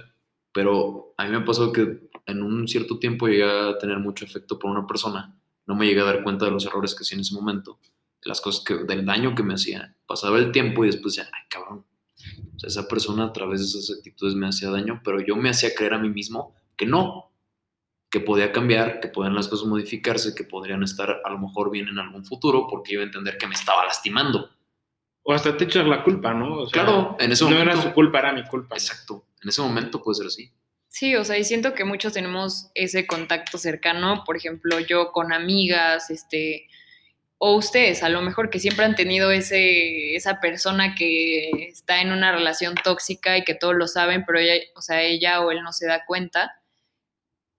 pero 0.56 1.14
a 1.18 1.26
mí 1.26 1.32
me 1.32 1.42
pasó 1.42 1.74
que 1.74 2.08
en 2.26 2.42
un 2.42 2.66
cierto 2.66 2.98
tiempo 2.98 3.28
llegué 3.28 3.44
a 3.44 3.78
tener 3.78 4.00
mucho 4.00 4.24
efecto 4.24 4.58
por 4.58 4.72
una 4.72 4.88
persona. 4.88 5.38
No 5.66 5.76
me 5.76 5.86
llegué 5.86 6.00
a 6.00 6.06
dar 6.06 6.24
cuenta 6.24 6.46
de 6.46 6.52
los 6.52 6.66
errores 6.66 6.96
que 6.96 7.04
hacía 7.04 7.18
en 7.18 7.22
ese 7.24 7.36
momento. 7.36 7.78
las 8.22 8.40
cosas 8.40 8.64
que, 8.64 8.74
del 8.86 9.06
daño 9.06 9.36
que 9.36 9.44
me 9.44 9.56
hacía. 9.56 9.98
Pasaba 10.08 10.38
el 10.38 10.54
tiempo 10.54 10.86
y 10.86 10.88
después 10.88 11.14
decía, 11.14 11.30
ay, 11.34 11.42
cabrón. 11.50 11.86
Esa 12.64 12.88
persona 12.88 13.26
a 13.26 13.34
través 13.34 13.60
de 13.60 13.66
esas 13.66 13.98
actitudes 13.98 14.34
me 14.36 14.48
hacía 14.48 14.70
daño, 14.70 15.02
pero 15.04 15.20
yo 15.20 15.36
me 15.36 15.50
hacía 15.50 15.76
creer 15.76 15.94
a 15.94 16.00
mí 16.00 16.08
mismo 16.08 16.56
que 16.78 16.86
no, 16.86 17.34
que 18.10 18.22
podía 18.22 18.54
cambiar, 18.54 19.02
que 19.02 19.10
podían 19.10 19.36
las 19.36 19.50
cosas 19.50 19.68
modificarse, 19.68 20.34
que 20.34 20.46
podrían 20.46 20.84
estar 20.84 21.22
a 21.22 21.30
lo 21.32 21.38
mejor 21.38 21.70
bien 21.70 21.90
en 21.90 22.00
algún 22.00 22.24
futuro, 22.24 22.66
porque 22.70 22.94
iba 22.94 23.04
a 23.04 23.08
entender 23.08 23.38
que 23.38 23.48
me 23.48 23.56
estaba 23.56 23.84
lastimando. 23.84 24.52
O 25.28 25.34
hasta 25.34 25.58
te 25.58 25.64
echas 25.64 25.88
la 25.88 26.04
culpa, 26.04 26.34
¿no? 26.36 26.62
O 26.62 26.68
sea, 26.68 26.84
claro, 26.84 27.18
en 27.20 27.32
ese 27.32 27.44
no 27.46 27.50
momento. 27.50 27.72
era 27.72 27.82
su 27.82 27.94
culpa, 27.94 28.20
era 28.20 28.32
mi 28.32 28.44
culpa. 28.46 28.76
Exacto. 28.76 29.26
En 29.42 29.50
ese 29.50 29.62
momento 29.62 30.02
puede 30.02 30.18
ser 30.18 30.28
así. 30.28 30.52
Sí, 30.88 31.16
o 31.16 31.26
sea, 31.26 31.38
y 31.38 31.44
siento 31.44 31.74
que 31.74 31.84
muchos 31.84 32.14
tenemos 32.14 32.70
ese 32.76 33.08
contacto 33.08 33.58
cercano, 33.58 34.24
por 34.24 34.38
ejemplo, 34.38 34.80
yo 34.80 35.12
con 35.12 35.34
amigas, 35.34 36.12
este, 36.12 36.68
o 37.38 37.56
ustedes, 37.56 38.04
a 38.04 38.10
lo 38.10 38.22
mejor 38.22 38.50
que 38.50 38.60
siempre 38.60 38.86
han 38.86 38.96
tenido 38.96 39.32
ese, 39.32 40.16
esa 40.16 40.40
persona 40.40 40.94
que 40.96 41.50
está 41.70 42.02
en 42.02 42.12
una 42.12 42.32
relación 42.32 42.76
tóxica 42.76 43.38
y 43.38 43.44
que 43.44 43.56
todos 43.56 43.76
lo 43.76 43.88
saben, 43.88 44.26
pero 44.26 44.40
ella, 44.40 44.64
o 44.76 44.82
sea, 44.82 45.02
ella 45.02 45.42
o 45.42 45.52
él 45.52 45.64
no 45.64 45.74
se 45.74 45.88
da 45.88 46.06
cuenta 46.06 46.54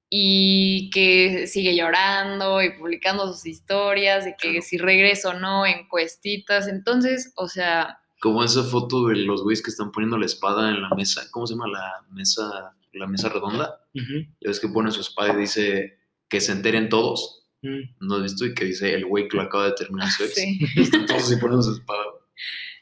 y 0.08 0.90
que 0.90 1.46
sigue 1.46 1.74
llorando 1.76 2.62
y 2.62 2.70
publicando 2.78 3.32
sus 3.32 3.44
historias 3.46 4.24
de 4.24 4.36
que 4.36 4.48
Claro. 4.50 4.62
si 4.62 4.78
regreso 4.78 5.30
o 5.30 5.34
no, 5.34 5.66
encuestitas, 5.66 6.68
entonces, 6.68 7.32
o 7.36 7.48
sea, 7.48 7.98
Como 8.20 8.42
esa 8.44 8.62
foto 8.62 9.06
de 9.08 9.16
los 9.16 9.42
güeyes 9.42 9.62
que 9.62 9.70
están 9.70 9.90
poniendo 9.92 10.16
la 10.18 10.26
espada 10.26 10.70
en 10.70 10.80
la 10.82 10.88
mesa. 10.90 11.22
¿Cómo 11.30 11.46
se 11.46 11.54
llama 11.54 11.66
la 11.68 12.04
mesa, 12.10 12.74
la 12.92 13.06
mesa 13.06 13.28
redonda? 13.28 13.80
Ujú, 13.94 14.20
Ya 14.40 14.48
ves 14.48 14.58
que 14.60 14.68
pone 14.68 14.90
su 14.90 15.00
espada 15.00 15.34
y 15.34 15.36
dice 15.36 15.98
que 16.28 16.40
se 16.40 16.52
enteren 16.52 16.88
todos. 16.88 17.46
ujú. 17.62 17.74
¿No 18.00 18.16
has 18.16 18.22
visto? 18.22 18.46
Y 18.46 18.54
que 18.54 18.64
dice 18.64 18.94
el 18.94 19.04
güey 19.06 19.28
que 19.28 19.36
lo 19.36 19.42
acaba 19.42 19.66
de 19.66 19.72
terminar 19.72 20.08
su 20.10 20.24
ex. 20.24 20.34
sí. 20.34 20.58
Están 20.76 21.04
todos 21.06 21.22
así 21.24 21.36
poniendo 21.36 21.62
su 21.62 21.72
espada. 21.74 22.04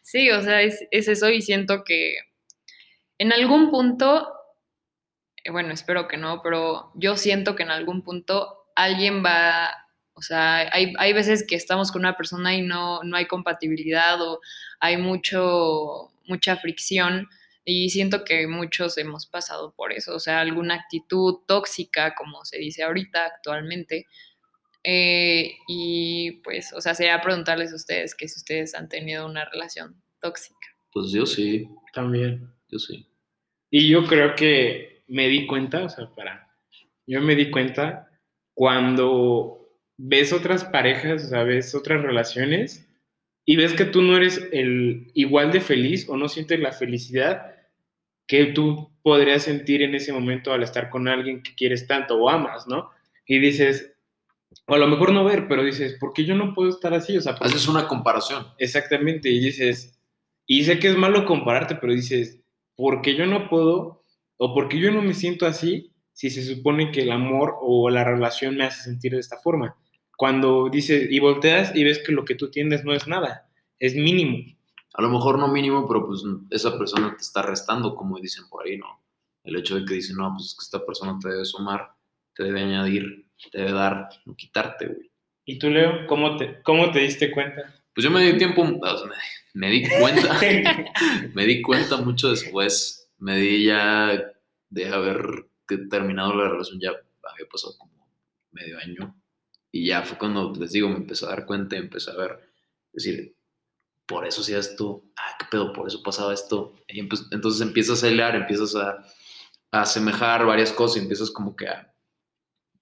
Sí, 0.02 0.31
o 0.31 0.43
sea, 0.43 0.61
es, 0.62 0.85
es 0.90 1.09
eso 1.09 1.31
y 1.31 1.40
siento 1.43 1.83
que 1.85 2.16
en 3.19 3.33
algún 3.33 3.71
punto, 3.71 4.28
bueno, 5.51 5.73
espero 5.73 6.09
que 6.09 6.17
no, 6.17 6.41
pero 6.43 6.91
yo 6.95 7.17
siento 7.17 7.55
que 7.55 7.63
en 7.63 7.71
algún 7.71 8.03
punto 8.03 8.67
alguien 8.75 9.25
va, 9.25 9.71
o 10.15 10.23
sea, 10.23 10.69
hay, 10.73 10.95
hay 10.99 11.13
veces 11.13 11.47
que 11.47 11.55
estamos 11.55 11.93
con 11.93 12.01
una 12.01 12.17
persona 12.17 12.55
y 12.55 12.63
no, 12.63 13.03
no 13.03 13.17
hay 13.17 13.27
compatibilidad 13.27 14.21
o 14.23 14.41
hay 14.81 14.97
mucho, 14.97 16.11
mucha 16.27 16.57
fricción 16.57 17.29
y 17.65 17.91
siento 17.91 18.25
que 18.25 18.47
muchos 18.47 18.99
hemos 18.99 19.27
pasado 19.27 19.75
por 19.75 19.93
eso, 19.93 20.15
o 20.15 20.21
sea, 20.21 20.41
alguna 20.41 20.75
actitud 20.75 21.37
tóxica, 21.47 22.15
como 22.15 22.45
se 22.45 22.59
dice 22.59 22.83
ahorita 22.83 23.25
actualmente. 23.25 24.07
Eh, 24.83 25.55
y 25.67 26.43
pues, 26.43 26.75
o 26.75 26.81
sea, 26.83 26.95
sería 26.95 27.23
preguntarles 27.23 27.73
a 27.73 27.77
ustedes 27.77 28.15
que 28.15 28.29
si 28.29 28.39
ustedes 28.39 28.75
han 28.75 28.91
tenido 28.91 29.25
una 29.25 29.47
relación 29.47 30.03
tóxica. 30.21 30.59
Pues 30.93 31.11
yo 31.11 31.25
sí, 31.25 31.67
También. 31.95 32.53
yo 32.69 32.79
sí. 32.79 33.09
Y 33.71 33.89
yo 33.89 34.05
creo 34.05 34.35
que 34.37 34.94
me 35.07 35.29
di 35.29 35.47
cuenta, 35.47 35.85
o 35.85 35.89
sea, 35.89 36.09
para. 36.15 36.51
Yo 37.07 37.21
me 37.21 37.35
di 37.35 37.51
cuenta 37.51 38.11
cuando 38.55 39.69
ves 39.97 40.33
otras 40.33 40.65
parejas, 40.65 41.25
o 41.25 41.29
sea, 41.29 41.43
ves 41.43 41.75
otras 41.75 42.03
relaciones 42.03 42.89
y 43.45 43.57
ves 43.57 43.75
que 43.75 43.85
tú 43.85 44.03
no 44.03 44.17
eres 44.17 44.49
el 44.53 45.11
igual 45.15 45.53
de 45.53 45.61
feliz 45.61 46.09
o 46.09 46.17
no 46.17 46.29
sientes 46.29 46.59
la 46.61 46.73
felicidad 46.73 47.55
que 48.27 48.47
tú 48.47 48.91
podrías 49.03 49.43
sentir 49.43 49.83
en 49.83 49.95
ese 49.95 50.13
momento 50.13 50.53
al 50.53 50.63
estar 50.63 50.89
con 50.89 51.09
alguien 51.09 51.43
que 51.43 51.55
quieres 51.55 51.87
tanto 51.87 52.17
o 52.17 52.31
amas, 52.31 52.67
¿no? 52.67 52.91
Y 53.27 53.39
dices, 53.39 53.93
o 54.67 54.75
a 54.75 54.79
lo 54.79 54.89
mejor 54.89 55.13
no 55.13 55.25
ver, 55.25 55.47
pero 55.47 55.63
dices, 55.63 55.97
¿por 56.01 56.15
qué 56.15 56.25
yo 56.25 56.35
no 56.35 56.55
puedo 56.55 56.71
estar 56.71 56.95
así? 56.95 57.17
O 57.17 57.21
sea, 57.21 57.35
¿por 57.35 57.47
Haces 57.47 57.69
una 57.69 57.87
comparación. 57.87 58.47
Exactamente, 58.59 59.29
y 59.29 59.41
dices, 59.41 59.99
y 60.47 60.65
sé 60.65 60.79
que 60.79 60.89
es 60.89 60.97
malo 60.97 61.27
compararte, 61.27 61.75
pero 61.75 61.93
dices, 61.93 62.41
¿por 62.77 63.03
qué 63.03 63.15
yo 63.15 63.27
no 63.27 63.49
puedo 63.49 64.04
o 64.37 64.55
por 64.55 64.69
qué 64.69 64.79
yo 64.79 64.91
no 64.91 65.03
me 65.03 65.14
siento 65.14 65.47
así 65.47 65.91
si 66.12 66.31
se 66.31 66.42
supone 66.44 66.92
que 66.92 67.03
el 67.03 67.12
amor 67.12 67.57
o 67.61 67.90
la 67.90 68.05
relación 68.05 68.57
me 68.57 68.64
hace 68.64 68.83
sentir 68.83 69.12
de 69.12 69.20
esta 69.20 69.38
forma? 69.38 69.77
Cuando 70.16 70.68
dices, 70.70 71.11
y 71.11 71.18
volteas 71.18 71.75
y 71.75 71.85
ves 71.85 72.01
que 72.05 72.12
lo 72.12 72.25
que 72.25 72.35
tú 72.35 72.51
tienes 72.51 72.85
no 72.85 72.92
es 72.92 73.07
nada, 73.09 73.49
es 73.79 73.94
mínimo. 73.94 74.38
A 74.94 75.03
lo 75.03 75.11
mejor 75.11 75.38
no 75.38 75.49
mínimo, 75.49 75.87
pero 75.88 76.07
pues 76.07 76.23
esa 76.51 76.79
persona 76.79 77.14
te 77.16 77.23
está 77.23 77.42
restando, 77.42 77.97
como 77.97 78.20
dicen 78.20 78.44
por 78.49 78.64
ahí, 78.64 78.79
¿no? 78.79 79.03
El 79.42 79.57
hecho 79.57 79.75
de 79.75 79.85
que 79.85 79.94
dicen, 79.94 80.16
no, 80.16 80.33
pues 80.33 80.47
es 80.47 80.55
que 80.55 80.64
esta 80.64 80.87
persona 80.87 81.18
te 81.20 81.29
debe 81.31 81.44
sumar, 81.44 81.90
te 82.35 82.44
debe 82.44 82.62
añadir, 82.62 83.27
te 83.51 83.59
debe 83.59 83.73
dar, 83.73 84.09
no 84.25 84.37
quitarte, 84.37 84.87
güey. 84.87 85.11
¿Y 85.44 85.59
tú, 85.59 85.68
Leo, 85.68 86.07
cómo 86.07 86.37
te, 86.37 86.62
cómo 86.62 86.90
te 86.92 87.01
diste 87.01 87.31
cuenta? 87.33 87.75
Pues 87.92 88.05
yo 88.05 88.11
me 88.11 88.23
di 88.23 88.38
tiempo, 88.38 88.64
me 89.55 89.70
di 89.70 89.87
cuenta, 90.01 90.40
me 91.35 91.44
di 91.44 91.61
cuenta 91.61 91.97
mucho 91.99 92.31
después, 92.31 93.04
me 93.18 93.37
di 93.37 93.66
ya 93.66 94.33
de 94.68 94.88
haber 94.88 95.50
terminado 95.90 96.35
la 96.35 96.48
relación, 96.48 96.81
ya 96.81 96.90
había 96.90 97.48
pasado 97.50 97.77
como 97.79 98.09
medio 98.53 98.79
año, 98.79 99.20
y 99.70 99.87
ya 99.88 100.03
fue 100.03 100.18
cuando, 100.18 100.53
les 100.53 100.72
digo, 100.72 100.88
me 100.88 100.96
empecé 100.96 101.27
a 101.27 101.31
dar 101.31 101.46
cuenta 101.46 101.77
empecé 101.77 102.11
a 102.11 102.16
ver, 102.16 102.53
decir, 102.92 103.37
por 104.07 104.27
eso 104.27 104.42
hacía 104.42 104.59
esto, 104.59 105.05
ah, 105.16 105.37
qué 105.38 105.46
pedo, 105.50 105.72
por 105.72 105.88
eso 105.88 106.03
pasaba 106.03 106.35
esto, 106.35 106.74
entonces 106.88 107.61
empiezas 107.61 108.05
a 108.05 108.09
hilar, 108.09 108.37
empiezas 108.37 108.77
a, 108.77 109.05
a 109.72 109.83
asemejar 109.83 110.46
varias 110.46 110.72
cosas, 110.72 110.98
y 110.98 111.00
empiezas 111.00 111.31
como 111.31 111.57
que 111.57 111.68
a, 111.68 111.94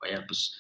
vaya, 0.00 0.24
pues, 0.26 0.58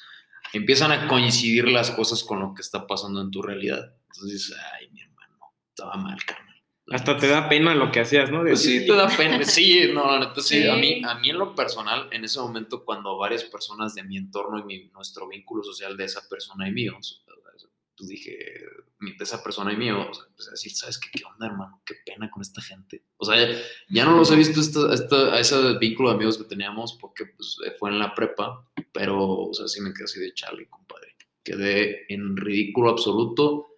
empiezan 0.52 0.92
a 0.92 1.08
coincidir 1.08 1.68
las 1.68 1.90
cosas 1.90 2.22
con 2.22 2.40
lo 2.40 2.54
que 2.54 2.62
está 2.62 2.86
pasando 2.86 3.20
en 3.20 3.30
tu 3.30 3.42
realidad. 3.42 3.96
Entonces 4.12 4.54
ay, 4.74 4.90
mi 4.90 5.00
hermano, 5.00 5.38
estaba 5.68 5.96
mal, 5.96 6.22
carnal. 6.24 6.51
Hasta 6.92 7.16
te 7.16 7.28
da 7.28 7.48
pena 7.48 7.74
lo 7.74 7.90
que 7.90 8.00
hacías, 8.00 8.30
¿no? 8.30 8.44
De 8.44 8.50
Pues 8.50 8.62
sí, 8.62 8.86
te 8.86 8.94
da 8.94 9.08
pena. 9.08 9.44
Sí, 9.44 9.90
no, 9.92 10.06
la 10.10 10.20
neta 10.20 10.40
sí. 10.40 10.62
Sí. 10.62 10.68
A, 10.68 10.76
mí, 10.76 11.02
a 11.04 11.14
mí 11.16 11.30
en 11.30 11.38
lo 11.38 11.54
personal, 11.54 12.08
en 12.10 12.24
ese 12.24 12.38
momento, 12.40 12.84
cuando 12.84 13.16
varias 13.16 13.44
personas 13.44 13.94
de 13.94 14.02
mi 14.04 14.16
entorno 14.16 14.58
y 14.58 14.64
mi, 14.64 14.88
nuestro 14.90 15.28
vínculo 15.28 15.62
social 15.62 15.96
de 15.96 16.04
esa 16.04 16.28
persona 16.28 16.68
y 16.68 16.72
mío, 16.72 16.98
pues 17.96 18.08
dije, 18.08 18.36
de 19.00 19.14
esa 19.24 19.42
persona 19.44 19.72
y 19.72 19.76
mío, 19.76 20.08
o 20.10 20.14
sea, 20.14 20.24
empecé 20.28 20.48
a 20.48 20.52
decir, 20.52 20.72
¿sabes 20.72 20.98
qué? 20.98 21.08
¿Qué 21.12 21.24
onda, 21.24 21.46
hermano? 21.46 21.82
Qué 21.84 21.94
pena 22.04 22.28
con 22.30 22.42
esta 22.42 22.60
gente. 22.60 23.04
O 23.16 23.24
sea, 23.24 23.36
ya, 23.36 23.56
ya 23.88 24.04
no 24.04 24.16
los 24.16 24.30
he 24.32 24.36
visto 24.36 24.60
esta, 24.60 24.92
esta- 24.92 25.34
a 25.34 25.38
ese 25.40 25.78
vínculo 25.78 26.08
de 26.08 26.16
amigos 26.16 26.38
que 26.38 26.44
teníamos 26.44 26.94
porque 27.00 27.26
pues, 27.26 27.56
fue 27.78 27.90
en 27.90 27.98
la 27.98 28.14
prepa, 28.14 28.66
pero, 28.92 29.24
o 29.24 29.54
sea, 29.54 29.68
sí 29.68 29.80
me 29.80 29.92
quedé 29.92 30.04
así 30.04 30.18
de 30.20 30.34
chale, 30.34 30.68
compadre. 30.68 31.14
Quedé 31.44 32.12
en 32.12 32.36
ridículo 32.36 32.90
absoluto. 32.90 33.71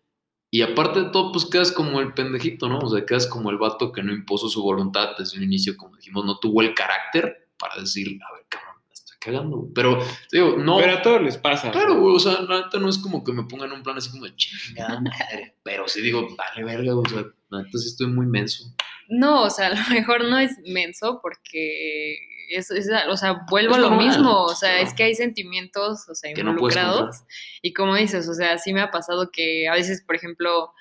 Y 0.55 0.63
aparte 0.63 1.03
de 1.03 1.11
todo, 1.11 1.33
pues 1.33 1.47
quedas 1.47 1.73
como 1.73 1.99
el 1.99 2.15
pendejito, 2.15 2.69
¿no? 2.69 2.79
O 2.79 2.89
sea, 2.89 3.05
quedas 3.05 3.27
como 3.27 3.51
el 3.51 3.59
vato 3.59 3.91
que 3.91 4.05
no 4.05 4.13
impuso 4.13 4.49
su 4.49 4.63
voluntad 4.63 5.17
desde 5.19 5.37
un 5.37 5.43
inicio, 5.43 5.77
como 5.77 5.97
dijimos, 5.97 6.25
no 6.25 6.39
tuvo 6.39 6.63
el 6.63 6.73
carácter 6.75 7.49
para 7.59 7.81
decir, 7.81 8.07
a 8.23 8.33
ver, 8.33 8.47
cabrón, 8.49 8.77
la 8.87 8.93
estoy 8.93 9.17
cagando. 9.19 9.57
güey". 9.57 9.73
Pero, 9.75 9.99
digo, 10.31 10.57
no. 10.57 10.77
Pero 10.77 10.93
a 10.93 11.03
todos 11.03 11.23
les 11.23 11.39
pasa. 11.39 11.73
Claro, 11.73 11.99
güey, 11.99 12.15
o 12.15 12.21
sea, 12.21 12.41
la 12.43 12.67
neta 12.67 12.79
no 12.79 12.89
es 12.89 12.99
como 12.99 13.25
que 13.25 13.33
me 13.33 13.43
pongan 13.43 13.73
un 13.73 13.83
plan 13.83 13.97
así 13.97 14.13
como 14.13 14.27
de 14.27 14.37
chingada 14.37 15.01
madre. 15.01 15.57
Pero 15.65 15.89
sí 15.89 16.01
digo, 16.01 16.29
vale, 16.39 16.63
verga, 16.63 16.95
o 16.95 17.05
sea, 17.05 17.25
la 17.49 17.63
neta 17.63 17.77
sí 17.77 17.89
estoy 17.89 18.07
muy 18.07 18.27
menso. 18.27 18.73
No, 19.09 19.43
o 19.45 19.51
sea, 19.51 19.67
a 19.69 19.75
lo 19.75 19.89
mejor 19.91 20.25
no 20.29 20.39
es 20.39 20.53
menso 20.67 21.21
porque 21.23 22.19
es, 22.51 22.71
es- 22.71 22.89
o 23.09 23.17
sea, 23.17 23.45
vuelvo 23.51 23.75
a 23.75 23.79
lo 23.79 23.91
normal, 23.91 24.07
mismo, 24.07 24.43
o 24.45 24.55
sea, 24.55 24.71
claro. 24.73 24.87
es 24.87 24.95
que 24.95 25.03
hay 25.05 25.15
sentimientos, 25.15 26.09
o 26.09 26.15
sea, 26.15 26.33
no 26.35 26.51
involucrados. 26.51 27.17
y 27.63 27.73
como 27.73 27.95
dices, 27.97 28.29
o 28.29 28.35
sea, 28.35 28.59
sí 28.59 28.73
me 28.75 28.81
ha 28.83 28.91
pasado 28.91 29.31
que 29.33 29.67
a 29.69 29.73
veces, 29.75 30.03
por 30.07 30.17
ejemplo, 30.17 30.73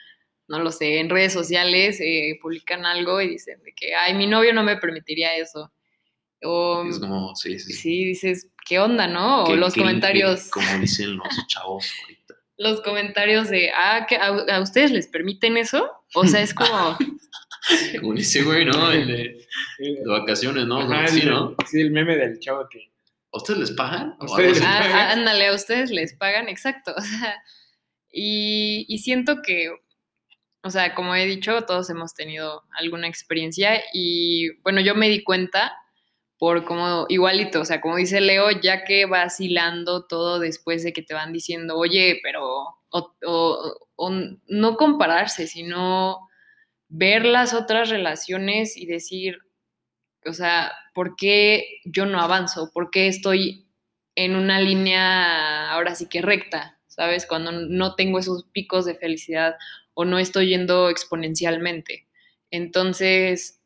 no 0.48 0.60
lo 0.60 0.72
sé, 0.72 1.00
en 1.00 1.10
redes 1.10 1.32
sociales 1.34 2.00
eh, 2.02 2.38
publican 2.42 2.86
algo 2.86 3.22
y 3.22 3.30
dicen 3.30 3.62
de 3.64 3.74
que, 3.74 3.96
ay, 3.96 4.14
mi 4.14 4.28
novio 4.28 4.54
no 4.54 4.64
me 4.64 4.76
permitiría 4.78 5.36
eso. 5.38 5.72
O 6.46 6.84
Es 6.90 7.00
como, 7.00 7.34
sí, 7.36 7.58
sí. 7.60 7.72
sí. 7.72 8.04
dices, 8.06 8.50
¿qué 8.66 8.78
onda, 8.80 9.08
no? 9.08 9.46
O 9.46 9.56
los 9.56 9.74
comentarios, 9.74 10.50
Como 10.50 10.68
dicen 10.80 11.16
los 11.16 11.28
chavos 11.48 11.90
ahorita. 12.02 12.34
los 12.58 12.82
comentarios 12.82 13.50
de, 13.50 13.72
ah, 13.74 14.06
¿que 14.10 14.18
a, 14.18 14.26
a 14.58 14.60
ustedes 14.62 14.92
les 14.92 15.08
permiten 15.08 15.56
eso? 15.56 15.90
O 16.14 16.28
sea, 16.28 16.42
es 16.42 16.54
como, 16.54 16.98
Como 18.02 18.14
dice, 18.14 18.44
güey, 18.44 18.66
¿no? 18.66 18.92
El 18.92 19.08
de, 19.08 19.48
de 19.80 20.02
vacaciones, 20.08 20.66
¿no? 20.68 20.80
Ajá, 20.80 21.08
sí, 21.08 21.22
el, 21.22 21.30
¿no? 21.30 21.56
sí, 21.70 21.82
el 21.82 21.92
meme 21.92 22.16
del 22.18 22.40
chavo 22.40 22.68
que... 22.70 22.92
¿A 23.32 23.38
ustedes 23.38 23.60
les 23.62 23.72
pagan? 23.72 24.16
¿A 24.20 24.24
¿O 24.24 24.26
ustedes 24.26 24.58
algo 24.58 24.60
les 24.60 24.62
pagan? 24.62 24.92
Ah, 24.92 25.08
ah, 25.10 25.12
ándale, 25.14 25.48
a 25.48 25.54
ustedes 25.56 25.90
les 25.92 26.14
pagan, 26.16 26.50
exacto. 26.50 26.94
O 26.98 27.02
sea, 27.02 27.36
y, 28.12 28.86
y 28.88 28.98
siento 29.00 29.42
que, 29.42 29.72
o 30.62 30.70
sea, 30.70 30.94
como 30.94 31.16
he 31.16 31.26
dicho, 31.26 31.62
todos 31.64 31.90
hemos 31.90 32.14
tenido 32.14 32.64
alguna 32.78 33.08
experiencia 33.08 33.82
y 33.94 34.56
bueno, 34.62 34.82
yo 34.82 34.94
me 34.96 35.10
di 35.10 35.24
cuenta 35.24 35.74
por 36.38 36.66
como 36.66 37.06
igualito, 37.10 37.62
o 37.62 37.66
sea, 37.66 37.80
como 37.82 37.96
dice 37.96 38.20
Leo, 38.22 38.52
ya 38.52 38.84
que 38.84 39.06
vas 39.06 39.40
hilando 39.40 40.06
todo 40.06 40.40
después 40.40 40.84
de 40.84 40.92
que 40.94 41.02
te 41.02 41.14
van 41.14 41.32
diciendo, 41.34 41.78
oye, 41.78 42.20
pero, 42.22 42.44
o, 42.90 43.16
o- 43.26 43.78
o 43.96 44.12
no 44.48 44.76
compararse, 44.76 45.48
sino 45.48 46.28
ver 46.96 47.26
las 47.26 47.54
otras 47.54 47.90
relaciones 47.90 48.78
y 48.78 48.86
decir, 48.86 49.40
o 50.26 50.34
sea, 50.34 50.72
¿por 50.94 51.16
qué 51.16 51.80
yo 51.86 52.06
no 52.06 52.20
avanzo? 52.22 52.72
¿Por 52.74 52.92
qué 52.92 53.08
estoy 53.08 53.68
en 54.16 54.36
una 54.36 54.60
línea 54.60 55.72
ahora 55.72 55.96
sí 55.96 56.08
que 56.08 56.22
recta? 56.22 56.78
¿sabes? 56.94 57.26
Cuando 57.26 57.52
no 57.52 57.96
tengo 57.96 58.20
esos 58.20 58.46
picos 58.52 58.86
de 58.86 58.96
felicidad 58.96 59.56
o 59.94 60.06
no 60.06 60.20
estoy 60.20 60.50
yendo 60.50 60.90
exponencialmente. 60.90 62.08
Entonces, 62.52 63.62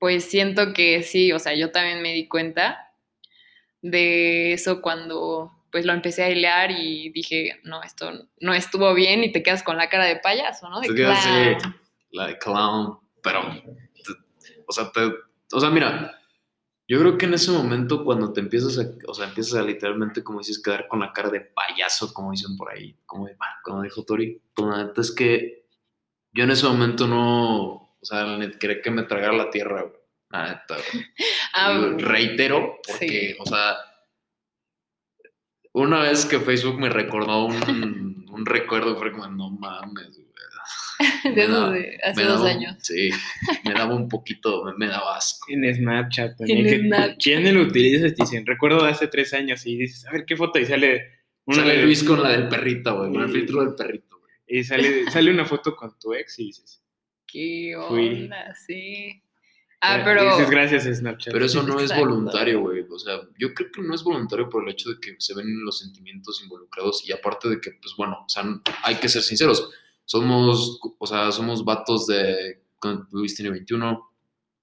pues 0.00 0.24
siento 0.24 0.72
que 0.72 1.02
sí, 1.02 1.32
o 1.32 1.38
sea, 1.38 1.54
yo 1.54 1.70
también 1.70 2.02
me 2.02 2.12
di 2.12 2.26
cuenta 2.26 2.92
de 3.82 4.52
eso 4.52 4.82
cuando 4.82 5.52
pues 5.70 5.84
lo 5.84 5.92
empecé 5.92 6.22
a 6.22 6.30
hilar 6.30 6.70
y 6.70 7.10
dije, 7.10 7.60
no, 7.64 7.82
esto 7.82 8.28
no 8.40 8.54
estuvo 8.54 8.94
bien 8.94 9.24
y 9.24 9.32
te 9.32 9.42
quedas 9.42 9.62
con 9.62 9.76
la 9.76 9.88
cara 9.88 10.06
de 10.06 10.16
payaso, 10.16 10.68
¿no? 10.68 10.80
De 10.80 11.58
la 12.14 12.28
de 12.28 12.38
clown, 12.38 12.98
pero, 13.22 13.40
o 14.66 14.72
sea, 14.72 14.90
te, 14.92 15.12
o 15.52 15.60
sea, 15.60 15.70
mira, 15.70 16.18
yo 16.86 17.00
creo 17.00 17.18
que 17.18 17.26
en 17.26 17.34
ese 17.34 17.50
momento 17.50 18.04
cuando 18.04 18.32
te 18.32 18.40
empiezas 18.40 18.78
a, 18.78 18.86
o 19.08 19.14
sea, 19.14 19.26
empiezas 19.26 19.58
a 19.58 19.62
literalmente, 19.62 20.22
como 20.22 20.38
dices, 20.38 20.62
quedar 20.62 20.86
con 20.86 21.00
la 21.00 21.12
cara 21.12 21.30
de 21.30 21.40
payaso, 21.40 22.12
como 22.14 22.30
dicen 22.30 22.56
por 22.56 22.70
ahí, 22.70 22.96
como, 23.04 23.28
como 23.62 23.82
dijo 23.82 24.04
Tori, 24.04 24.40
pues 24.54 24.68
la 24.68 24.84
neta 24.84 25.00
es 25.00 25.12
que 25.12 25.66
yo 26.32 26.44
en 26.44 26.50
ese 26.50 26.66
momento 26.66 27.06
no, 27.06 27.72
o 27.72 27.98
sea, 28.02 28.38
quería 28.60 28.80
que 28.80 28.90
me 28.90 29.04
tragara 29.04 29.32
la 29.32 29.50
tierra, 29.50 29.82
güey. 29.82 30.00
La 30.30 30.48
neta, 30.48 30.76
ah, 31.54 31.94
reitero, 31.98 32.78
porque, 32.86 33.36
o 33.38 33.46
sea, 33.46 33.76
una 35.72 36.00
vez 36.02 36.26
que 36.26 36.38
Facebook 36.38 36.78
me 36.78 36.90
recordó 36.90 37.46
un, 37.46 38.26
un 38.30 38.46
recuerdo, 38.46 38.96
fue 38.96 39.12
como, 39.12 39.26
no 39.28 39.50
mames, 39.50 40.23
de, 41.24 41.30
de 41.30 41.98
hace 42.02 42.22
dos 42.24 42.42
años. 42.44 42.76
Sí, 42.80 43.10
me 43.64 43.72
daba 43.72 43.94
un 43.94 44.08
poquito, 44.08 44.64
me, 44.76 44.86
daba 44.86 45.16
asco. 45.16 45.46
En 45.48 45.74
Snapchat 45.74 46.36
también. 46.36 46.66
En 46.66 46.86
Snapchat. 46.86 47.18
¿Quién 47.22 47.54
lo 47.54 47.62
utiliza? 47.62 48.06
Dicen, 48.08 48.46
recuerdo 48.46 48.84
de 48.84 48.90
hace 48.90 49.08
tres 49.08 49.32
años 49.34 49.66
y 49.66 49.76
dices, 49.76 50.06
a 50.06 50.12
ver 50.12 50.24
qué 50.24 50.36
foto 50.36 50.58
y 50.58 50.66
sale. 50.66 51.24
Una 51.46 51.58
sale 51.58 51.82
Luis 51.82 52.02
con 52.04 52.22
la 52.22 52.30
del 52.30 52.48
perrito, 52.48 52.96
güey, 52.96 53.12
con 53.12 53.22
el 53.22 53.28
filtro 53.28 53.64
del 53.64 53.74
perrito. 53.74 54.18
Güey. 54.18 54.60
Y 54.60 54.64
sale, 54.64 55.04
sale 55.10 55.30
una 55.30 55.44
foto 55.44 55.76
con 55.76 55.98
tu 55.98 56.14
ex 56.14 56.38
y 56.38 56.46
dices, 56.46 56.82
¿qué 57.26 57.76
onda? 57.76 58.54
Sí. 58.54 59.20
Ah, 59.80 60.00
pero. 60.02 60.24
Dices 60.24 60.48
gracias, 60.48 60.84
Snapchat. 60.84 61.32
Pero 61.32 61.44
eso 61.44 61.62
no 61.62 61.78
es 61.80 61.94
voluntario, 61.94 62.60
güey. 62.60 62.86
O 62.88 62.98
sea, 62.98 63.20
yo 63.38 63.52
creo 63.52 63.70
que 63.70 63.82
no 63.82 63.94
es 63.94 64.02
voluntario 64.02 64.48
por 64.48 64.64
el 64.64 64.70
hecho 64.70 64.90
de 64.90 65.00
que 65.00 65.16
se 65.18 65.34
ven 65.34 65.62
los 65.62 65.80
sentimientos 65.80 66.40
involucrados 66.42 67.06
y 67.06 67.12
aparte 67.12 67.50
de 67.50 67.60
que, 67.60 67.72
pues 67.72 67.94
bueno, 67.98 68.24
o 68.24 68.28
sea, 68.28 68.44
hay 68.82 68.94
que 68.94 69.10
ser 69.10 69.20
sinceros 69.20 69.70
somos, 70.04 70.80
o 70.98 71.06
sea, 71.06 71.32
somos 71.32 71.64
vatos 71.64 72.06
de, 72.06 72.60
Luis 73.10 73.34
tiene 73.34 73.50
21, 73.50 74.10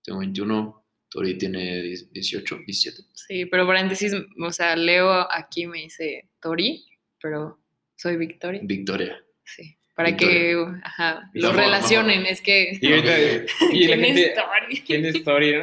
tengo 0.04 0.20
21, 0.20 0.84
Tori 1.10 1.38
tiene 1.38 1.82
18, 1.82 2.60
17. 2.66 3.04
Sí, 3.14 3.46
pero 3.46 3.68
paréntesis, 3.68 4.14
o 4.14 4.52
sea, 4.52 4.76
Leo 4.76 5.10
aquí 5.32 5.68
me 5.68 5.80
dice 5.80 6.30
Tori, 6.40 6.86
pero 7.22 7.60
soy 7.96 8.18
Victoria. 8.18 8.62
Victoria. 8.64 9.24
Sí, 9.44 9.76
para 9.96 10.16
que 10.16 10.56
ajá, 10.84 11.30
lo 11.34 11.52
relacionen, 11.52 12.26
es 12.26 12.42
que... 12.42 12.72
Y, 12.74 12.80
¿Quién, 12.80 14.06
es 14.06 14.34
Tori? 14.36 14.82
¿Quién 14.86 15.06
es 15.06 15.24
Tori? 15.24 15.54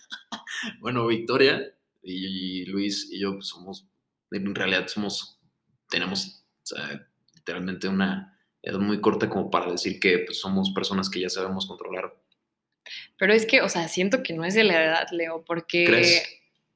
bueno, 0.80 1.06
Victoria 1.06 1.74
y, 2.02 2.66
Luis 2.66 3.08
y 3.10 3.20
yo 3.20 3.34
pues, 3.34 3.48
somos, 3.48 3.88
en 4.30 4.54
realidad 4.54 4.88
somos, 4.88 5.40
tenemos 5.88 6.44
o 6.62 6.66
sea, 6.66 7.08
literalmente 7.34 7.88
una 7.88 8.38
es 8.62 8.78
muy 8.78 9.00
corta 9.00 9.28
como 9.28 9.50
para 9.50 9.72
decir 9.72 9.98
que 9.98 10.18
pues, 10.20 10.38
somos 10.38 10.70
personas 10.70 11.08
que 11.08 11.20
ya 11.20 11.28
sabemos 11.28 11.66
controlar. 11.66 12.14
Pero 13.18 13.32
es 13.32 13.46
que, 13.46 13.62
o 13.62 13.68
sea, 13.68 13.88
siento 13.88 14.22
que 14.22 14.32
no 14.32 14.44
es 14.44 14.54
de 14.54 14.64
la 14.64 14.84
edad, 14.84 15.06
Leo, 15.12 15.44
porque, 15.46 16.22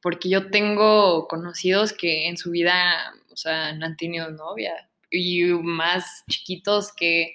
porque 0.01 0.29
yo 0.29 0.51
tengo 0.51 1.27
conocidos 1.29 1.93
que 1.93 2.29
en 2.29 2.37
su 2.37 2.51
vida, 2.51 3.15
o 3.31 3.37
sea, 3.37 3.73
no 3.73 3.87
han 3.87 3.97
tenido 3.97 4.31
novia 4.31 4.89
y 5.11 5.45
más 5.45 6.25
chiquitos 6.29 6.93
que 6.93 7.35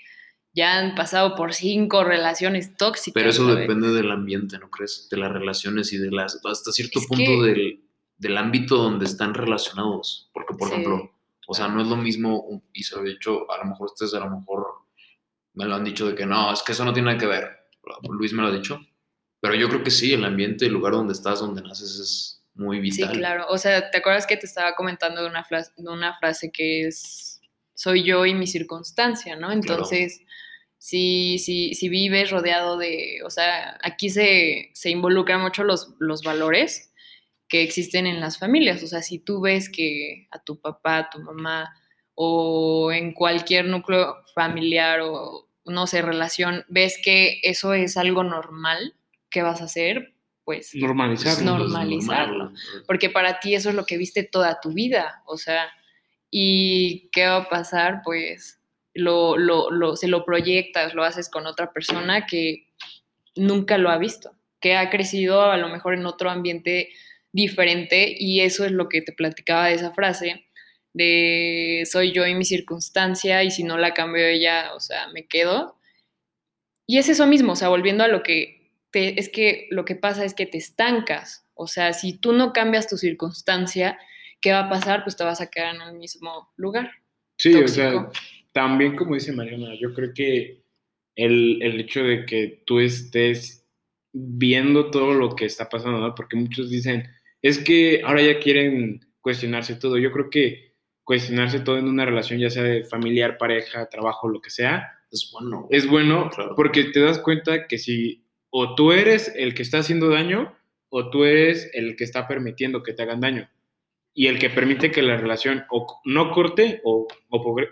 ya 0.54 0.80
han 0.80 0.96
pasado 0.96 1.36
por 1.36 1.54
cinco 1.54 2.04
relaciones 2.04 2.76
tóxicas. 2.76 3.14
Pero 3.14 3.30
eso 3.30 3.56
depende 3.56 3.92
del 3.92 4.12
ambiente, 4.12 4.58
¿no 4.60 4.70
crees? 4.70 5.08
De 5.10 5.18
las 5.18 5.32
relaciones 5.32 5.94
y 5.94 5.98
de 5.98 6.12
las, 6.12 6.40
hasta 6.44 6.72
cierto 6.72 7.00
punto 7.08 7.44
del, 7.44 7.82
del, 8.18 8.38
ámbito 8.38 8.78
donde 8.78 9.06
están 9.06 9.34
relacionados. 9.34 10.30
Porque, 10.34 10.54
por 10.56 10.70
ejemplo, 10.70 11.12
o 11.52 11.54
sea, 11.56 11.68
no 11.68 11.82
es 11.82 11.88
lo 11.88 11.96
mismo, 11.96 12.62
y 12.72 12.84
se 12.84 12.96
lo 12.96 13.02
he 13.04 13.10
dicho, 13.10 13.52
a 13.52 13.58
lo 13.58 13.66
mejor 13.66 13.88
ustedes 13.88 14.14
a 14.14 14.20
lo 14.20 14.30
mejor 14.30 14.68
me 15.56 15.66
lo 15.66 15.74
han 15.74 15.84
dicho 15.84 16.08
de 16.08 16.14
que 16.14 16.28
no, 16.28 16.54
es 16.54 16.62
que 16.62 16.74
eso 16.74 16.86
no 16.86 16.94
tiene 16.94 17.08
nada 17.08 17.18
que 17.18 17.26
ver. 17.26 17.50
Luis 18.08 18.34
me 18.34 18.44
lo 18.44 18.50
ha 18.50 18.52
dicho. 18.52 18.80
Pero 19.42 19.56
yo 19.56 19.68
creo 19.68 19.84
que 19.84 19.90
sí, 19.90 20.14
el 20.14 20.24
ambiente, 20.24 20.68
el 20.68 20.74
lugar 20.74 20.94
donde 20.94 21.14
estás, 21.14 21.40
donde 21.40 21.64
naces 21.64 22.00
es 22.00 22.44
muy 22.54 22.80
vital. 22.80 23.10
Sí, 23.12 23.18
claro. 23.18 23.48
O 23.50 23.58
sea, 23.58 23.90
¿te 23.90 23.98
acuerdas 23.98 24.28
que 24.28 24.38
te 24.38 24.46
estaba 24.46 24.76
comentando 24.76 25.24
de 25.24 25.28
una 25.28 25.44
frase, 25.44 25.72
de 25.76 25.90
una 25.90 26.16
frase 26.20 26.52
que 26.52 26.86
es, 26.86 27.42
soy 27.74 28.04
yo 28.04 28.28
y 28.28 28.36
mi 28.36 28.46
circunstancia, 28.46 29.36
¿no? 29.36 29.52
Entonces, 29.52 30.22
si, 30.78 31.40
si, 31.40 31.74
si 31.74 31.90
vives 31.90 32.30
rodeado 32.30 32.78
de, 32.78 33.22
o 33.26 33.32
sea, 33.32 33.80
aquí 33.82 34.12
se, 34.12 34.70
se 34.76 34.92
involucran 34.92 35.42
mucho 35.42 35.64
los, 35.64 35.96
los 35.98 36.22
valores 36.22 36.89
que 37.50 37.64
existen 37.64 38.08
en 38.08 38.22
las 38.22 38.38
familias. 38.38 38.84
O 38.84 38.88
sea, 38.88 39.02
si 39.02 39.20
tú 39.20 39.42
ves 39.42 39.70
que 39.70 40.28
a 40.32 40.40
tu 40.40 40.62
papá, 40.62 40.98
a 40.98 41.10
tu 41.10 41.20
mamá 41.20 41.76
o 42.14 42.92
en 42.92 43.14
cualquier 43.14 43.66
núcleo 43.66 44.18
familiar 44.34 45.02
o 45.02 45.48
no 45.66 45.88
sé, 45.88 46.02
relación, 46.02 46.64
ves 46.70 47.00
que 47.04 47.40
eso 47.44 47.74
es 47.74 47.98
algo 47.98 48.24
normal 48.24 48.96
que 49.30 49.44
vas 49.44 49.62
a 49.62 49.66
hacer, 49.66 50.14
pues 50.44 50.74
normalizarlo. 50.74 51.58
Normalizarlo. 51.58 52.54
Porque 52.88 53.10
para 53.10 53.40
ti 53.40 53.56
eso 53.56 53.70
es 53.70 53.76
lo 53.76 53.86
que 53.86 53.98
viste 53.98 54.24
toda 54.24 54.60
tu 54.62 54.74
vida. 54.74 55.22
O 55.26 55.38
sea, 55.38 55.70
¿y 56.32 57.10
qué 57.12 57.28
va 57.28 57.38
a 57.38 57.50
pasar? 57.50 58.02
Pues 58.04 58.60
lo, 58.94 59.38
lo, 59.38 59.70
lo, 59.70 59.96
se 59.96 60.08
lo 60.08 60.26
proyectas, 60.26 60.94
lo 60.94 61.04
haces 61.04 61.30
con 61.30 61.46
otra 61.46 61.72
persona 61.72 62.26
que 62.26 62.68
nunca 63.36 63.78
lo 63.78 63.90
ha 63.90 63.98
visto, 63.98 64.32
que 64.60 64.76
ha 64.76 64.90
crecido 64.90 65.44
a 65.44 65.58
lo 65.58 65.70
mejor 65.70 65.94
en 65.94 66.06
otro 66.06 66.30
ambiente 66.30 66.90
diferente 67.32 68.16
y 68.18 68.42
eso 68.42 68.66
es 68.66 68.72
lo 68.72 68.90
que 68.90 69.02
te 69.02 69.14
platicaba 69.14 69.68
de 69.68 69.76
esa 69.76 69.92
frase 69.92 70.46
de 70.94 71.84
soy 71.90 72.12
yo 72.12 72.26
y 72.26 72.34
mi 72.34 72.46
circunstancia 72.46 73.44
y 73.44 73.52
si 73.52 73.64
no 73.64 73.78
la 73.78 73.94
cambio 73.94 74.26
ella, 74.26 74.74
o 74.76 74.80
sea, 74.80 75.08
me 75.14 75.28
quedo. 75.28 75.78
Y 76.86 76.98
es 76.98 77.10
eso 77.10 77.28
mismo, 77.28 77.54
o 77.54 77.56
sea, 77.56 77.70
volviendo 77.70 78.04
a 78.04 78.08
lo 78.08 78.24
que 78.24 78.72
te, 78.92 79.20
es 79.20 79.30
que 79.30 79.68
lo 79.70 79.86
que 79.86 79.96
pasa 79.96 80.26
es 80.26 80.34
que 80.34 80.48
te 80.48 80.58
estancas, 80.58 81.46
o 81.54 81.68
sea, 81.68 81.94
si 81.94 82.18
tú 82.18 82.34
no 82.34 82.54
cambias 82.54 82.88
tu 82.88 82.98
circunstancia, 82.98 84.00
¿qué 84.42 84.52
va 84.52 84.62
a 84.62 84.70
pasar? 84.70 85.04
Pues 85.04 85.16
te 85.16 85.24
vas 85.24 85.42
a 85.42 85.50
quedar 85.50 85.76
en 85.76 85.82
el 85.82 85.94
mismo 85.94 86.50
lugar. 86.56 86.92
Sí, 87.38 87.54
o 87.54 87.68
sea, 87.68 88.10
también 88.52 88.96
como 88.96 89.14
dice 89.14 89.32
Mariana, 89.32 89.76
yo 89.80 89.94
creo 89.94 90.12
que 90.14 90.64
el, 91.16 91.62
el 91.62 91.80
hecho 91.80 92.04
de 92.04 92.26
que 92.26 92.64
tú 92.66 92.80
estés 92.80 93.68
viendo 94.12 94.90
todo 94.90 95.14
lo 95.14 95.36
que 95.36 95.46
está 95.46 95.70
pasando, 95.70 96.00
¿no? 96.00 96.16
Porque 96.16 96.36
muchos 96.36 96.70
dicen, 96.70 97.08
es 97.42 97.60
que 97.60 98.02
ahora 98.04 98.22
ya 98.22 98.40
quieren 98.40 99.06
cuestionarse 99.22 99.76
todo. 99.76 99.98
Yo 99.98 100.12
creo 100.12 100.30
que 100.30 100.74
cuestionarse 101.04 101.60
todo 101.60 101.78
en 101.78 101.88
una 101.88 102.06
relación, 102.06 102.40
ya 102.40 102.50
sea 102.50 102.64
de 102.64 102.84
familiar, 102.84 103.38
pareja, 103.38 103.90
trabajo, 103.90 104.28
lo 104.28 104.42
que 104.42 104.50
sea, 104.50 105.00
es 105.12 105.30
bueno. 105.32 105.68
Es 105.70 105.88
bueno 105.88 106.30
porque 106.56 106.86
te 106.86 107.00
das 107.00 107.20
cuenta 107.20 107.68
que 107.68 107.78
si 107.78 108.24
o 108.52 108.76
tú 108.76 108.92
eres 108.92 109.32
el 109.36 109.54
que 109.54 109.64
está 109.64 109.80
haciendo 109.80 110.10
daño 110.10 110.56
o 110.90 111.10
tú 111.10 111.24
eres 111.24 111.70
el 111.74 111.96
que 111.96 112.04
está 112.04 112.28
permitiendo 112.28 112.84
que 112.84 112.94
te 112.94 113.04
hagan 113.04 113.22
daño. 113.22 113.50
Y 114.14 114.28
el 114.28 114.40
que 114.40 114.50
permite 114.50 114.92
que 114.92 115.02
la 115.02 115.18
relación 115.18 115.64
o 115.70 116.02
no 116.06 116.32
corte 116.32 116.82
o, 116.84 117.08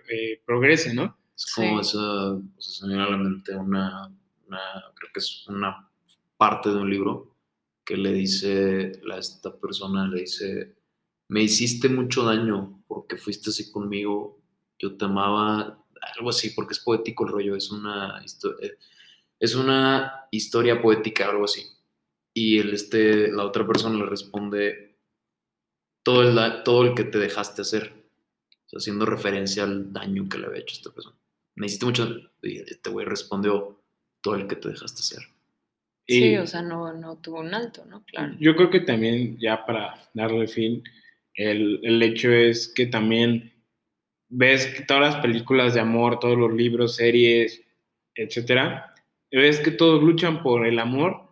eh, 0.10 0.42
progrese, 0.46 0.94
¿no? 0.94 1.18
Es 1.36 1.54
como 1.54 1.82
esa, 1.82 2.00
o 2.00 2.42
sea, 2.58 2.88
se 2.88 2.88
me 2.88 3.02
a 3.02 3.10
la 3.10 3.18
mente 3.18 3.56
una, 3.56 4.10
creo 4.48 5.12
que 5.14 5.20
es 5.20 5.46
una 5.48 5.90
parte 6.38 6.70
de 6.70 6.78
un 6.78 6.90
libro 6.90 7.37
que 7.88 7.96
le 7.96 8.12
dice, 8.12 9.02
a 9.10 9.18
esta 9.18 9.58
persona 9.58 10.10
le 10.10 10.20
dice, 10.20 10.76
me 11.30 11.42
hiciste 11.42 11.88
mucho 11.88 12.26
daño 12.26 12.84
porque 12.86 13.16
fuiste 13.16 13.50
así 13.50 13.72
conmigo, 13.72 14.42
yo 14.78 14.98
te 14.98 15.06
amaba, 15.06 15.86
algo 16.18 16.30
así, 16.30 16.50
porque 16.50 16.74
es 16.74 16.82
poético 16.82 17.26
el 17.26 17.32
rollo, 17.32 17.56
es 17.56 17.72
una, 17.72 18.22
historia, 18.26 18.74
es 19.40 19.56
una 19.56 20.28
historia 20.32 20.82
poética, 20.82 21.30
algo 21.30 21.46
así. 21.46 21.66
Y 22.34 22.60
el, 22.60 22.74
este, 22.74 23.32
la 23.32 23.46
otra 23.46 23.66
persona 23.66 23.98
le 23.98 24.06
responde, 24.06 25.00
todo 26.04 26.24
el, 26.24 26.64
todo 26.64 26.84
el 26.84 26.94
que 26.94 27.06
te 27.06 27.20
dejaste 27.20 27.62
hacer, 27.62 28.12
haciendo 28.74 29.06
referencia 29.06 29.64
al 29.64 29.94
daño 29.94 30.28
que 30.28 30.40
le 30.40 30.48
había 30.48 30.60
hecho 30.60 30.76
a 30.76 30.80
esta 30.80 30.94
persona. 30.94 31.16
Me 31.56 31.68
hiciste 31.68 31.86
mucho, 31.86 32.06
y 32.44 32.58
este 32.58 32.90
güey 32.90 33.06
respondió, 33.06 33.82
todo 34.20 34.36
el 34.36 34.46
que 34.46 34.58
te 34.58 34.68
dejaste 34.68 35.00
hacer 35.00 35.37
sí, 36.08 36.38
o 36.38 36.48
sea, 36.48 36.62
no, 36.62 36.94
no 36.94 37.18
tuvo 37.18 37.40
un 37.42 37.54
alto, 37.54 37.86
¿no? 37.86 38.04
Claro. 38.06 38.36
Yo 38.40 38.56
creo 38.56 38.70
que 38.70 38.80
también, 38.80 39.38
ya 39.40 39.66
para 39.66 39.96
darle 40.14 40.48
fin, 40.48 40.84
el, 41.34 41.80
el 41.84 42.02
hecho 42.02 42.32
es 42.32 42.72
que 42.74 42.86
también 42.86 43.54
ves 44.30 44.68
que 44.68 44.84
todas 44.84 45.14
las 45.14 45.22
películas 45.22 45.74
de 45.74 45.80
amor, 45.80 46.20
todos 46.20 46.38
los 46.38 46.54
libros, 46.54 46.96
series, 46.96 47.64
etcétera, 48.16 48.94
ves 49.32 49.60
que 49.60 49.72
todos 49.72 50.02
luchan 50.04 50.42
por 50.42 50.66
el 50.66 50.80
amor, 50.80 51.28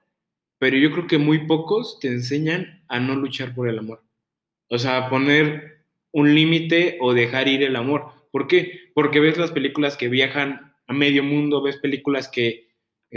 pero 0.60 0.78
yo 0.78 0.92
creo 0.92 1.08
que 1.08 1.18
muy 1.18 1.46
pocos 1.48 2.00
te 2.00 2.08
enseñan 2.08 2.84
a 2.88 3.00
no 3.00 3.16
luchar 3.16 3.54
por 3.54 3.68
el 3.68 3.80
amor. 3.80 4.04
O 4.70 4.78
sea, 4.78 4.98
a 4.98 5.10
poner 5.10 5.84
un 6.12 6.34
límite 6.34 6.98
o 7.02 7.14
dejar 7.14 7.48
ir 7.48 7.64
el 7.64 7.76
amor. 7.76 8.12
¿Por 8.32 8.48
qué? 8.48 8.90
Porque 8.94 9.20
ves 9.20 9.38
las 9.38 9.52
películas 9.52 9.98
que 9.98 10.08
viajan 10.08 10.74
a 10.88 10.94
medio 10.94 11.24
mundo, 11.24 11.62
ves 11.62 11.78
películas 11.78 12.28
que 12.28 12.65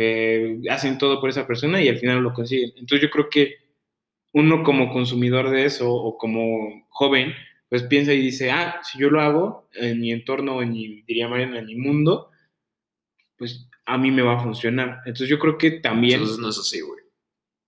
eh, 0.00 0.60
hacen 0.70 0.96
todo 0.96 1.20
por 1.20 1.28
esa 1.28 1.44
persona 1.44 1.82
y 1.82 1.88
al 1.88 1.98
final 1.98 2.22
lo 2.22 2.32
consiguen. 2.32 2.70
Entonces 2.76 3.00
yo 3.02 3.10
creo 3.10 3.28
que 3.28 3.56
uno 4.32 4.62
como 4.62 4.92
consumidor 4.92 5.50
de 5.50 5.64
eso 5.64 5.92
o 5.92 6.16
como 6.16 6.86
joven, 6.90 7.34
pues 7.68 7.82
piensa 7.82 8.12
y 8.12 8.20
dice, 8.20 8.52
ah, 8.52 8.80
si 8.84 9.00
yo 9.00 9.10
lo 9.10 9.20
hago 9.20 9.68
en 9.74 10.00
mi 10.00 10.12
entorno, 10.12 10.62
en 10.62 10.70
mi, 10.70 11.02
diría 11.02 11.26
Mariana, 11.26 11.58
en 11.58 11.66
mi 11.66 11.74
mundo, 11.74 12.30
pues 13.36 13.68
a 13.86 13.98
mí 13.98 14.12
me 14.12 14.22
va 14.22 14.36
a 14.36 14.40
funcionar. 14.40 14.98
Entonces 14.98 15.28
yo 15.28 15.40
creo 15.40 15.58
que 15.58 15.72
también... 15.72 16.20
Entonces 16.20 16.38
no 16.38 16.50
es 16.50 16.58
así, 16.58 16.80
güey. 16.80 17.00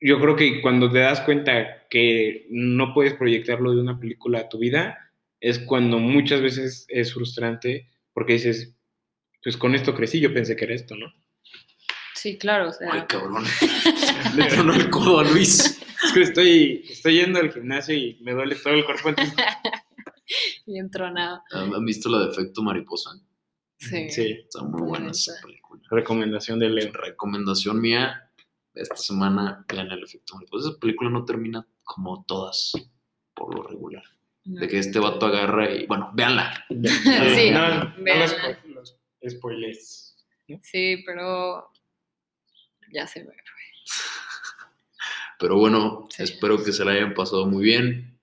Yo 0.00 0.20
creo 0.20 0.36
que 0.36 0.62
cuando 0.62 0.88
te 0.88 1.00
das 1.00 1.22
cuenta 1.22 1.88
que 1.88 2.46
no 2.48 2.94
puedes 2.94 3.14
proyectarlo 3.14 3.74
de 3.74 3.80
una 3.80 3.98
película 3.98 4.38
a 4.38 4.48
tu 4.48 4.58
vida, 4.60 5.12
es 5.40 5.58
cuando 5.58 5.98
muchas 5.98 6.40
veces 6.40 6.86
es 6.90 7.12
frustrante 7.12 7.90
porque 8.12 8.34
dices, 8.34 8.76
pues 9.42 9.56
con 9.56 9.74
esto 9.74 9.96
crecí, 9.96 10.20
yo 10.20 10.32
pensé 10.32 10.54
que 10.54 10.66
era 10.66 10.74
esto, 10.74 10.94
¿no? 10.94 11.12
Sí, 12.20 12.36
claro, 12.38 12.68
o 12.68 12.72
sea. 12.72 12.88
Ay, 12.92 13.02
cabrón. 13.08 13.44
Le 14.36 14.46
tronó 14.46 14.74
el 14.74 14.90
codo 14.90 15.20
a 15.20 15.24
Luis. 15.24 15.80
Es 16.04 16.12
que 16.12 16.22
estoy, 16.22 16.84
estoy 16.88 17.14
yendo 17.20 17.38
al 17.40 17.52
gimnasio 17.52 17.94
y 17.94 18.18
me 18.22 18.32
duele 18.32 18.56
todo 18.56 18.74
el 18.74 18.84
cuerpo. 18.84 19.08
entonces- 19.10 19.34
Bien 20.66 20.90
tronado. 20.90 21.42
¿Han 21.52 21.84
visto 21.84 22.08
la 22.08 22.20
de 22.26 22.30
efecto 22.30 22.62
mariposa? 22.62 23.10
Sí. 23.78 24.10
sí, 24.10 24.22
Está 24.44 24.62
muy 24.62 24.82
buena 24.82 25.10
esa 25.10 25.32
película. 25.42 25.82
recomendación 25.90 26.58
de 26.58 26.68
Leo. 26.68 26.92
Recomendación 26.92 27.80
mía 27.80 28.30
esta 28.74 28.96
semana, 28.96 29.64
vean 29.72 29.90
el 29.90 30.02
efecto 30.04 30.34
mariposa. 30.36 30.68
Esa 30.70 30.78
película 30.78 31.10
no 31.10 31.24
termina 31.24 31.66
como 31.84 32.24
todas, 32.26 32.72
por 33.34 33.54
lo 33.54 33.62
regular. 33.66 34.02
De 34.44 34.68
que 34.68 34.78
este 34.78 34.98
vato 34.98 35.26
agarra 35.26 35.70
y, 35.70 35.86
bueno, 35.86 36.10
véanla. 36.14 36.64
Sí, 36.68 37.50
no, 37.50 37.84
no 37.84 37.94
véanla. 38.04 38.58
los 38.66 38.96
spoilers. 39.28 40.16
Sí, 40.62 41.02
pero 41.06 41.70
ya 42.92 43.06
se 43.06 43.22
ve. 43.24 43.32
Pero 45.38 45.56
bueno, 45.56 46.06
Sí. 46.10 46.22
espero 46.22 46.62
que 46.62 46.72
se 46.72 46.84
la 46.84 46.92
hayan 46.92 47.14
pasado 47.14 47.46
muy 47.46 47.64
bien. 47.64 48.18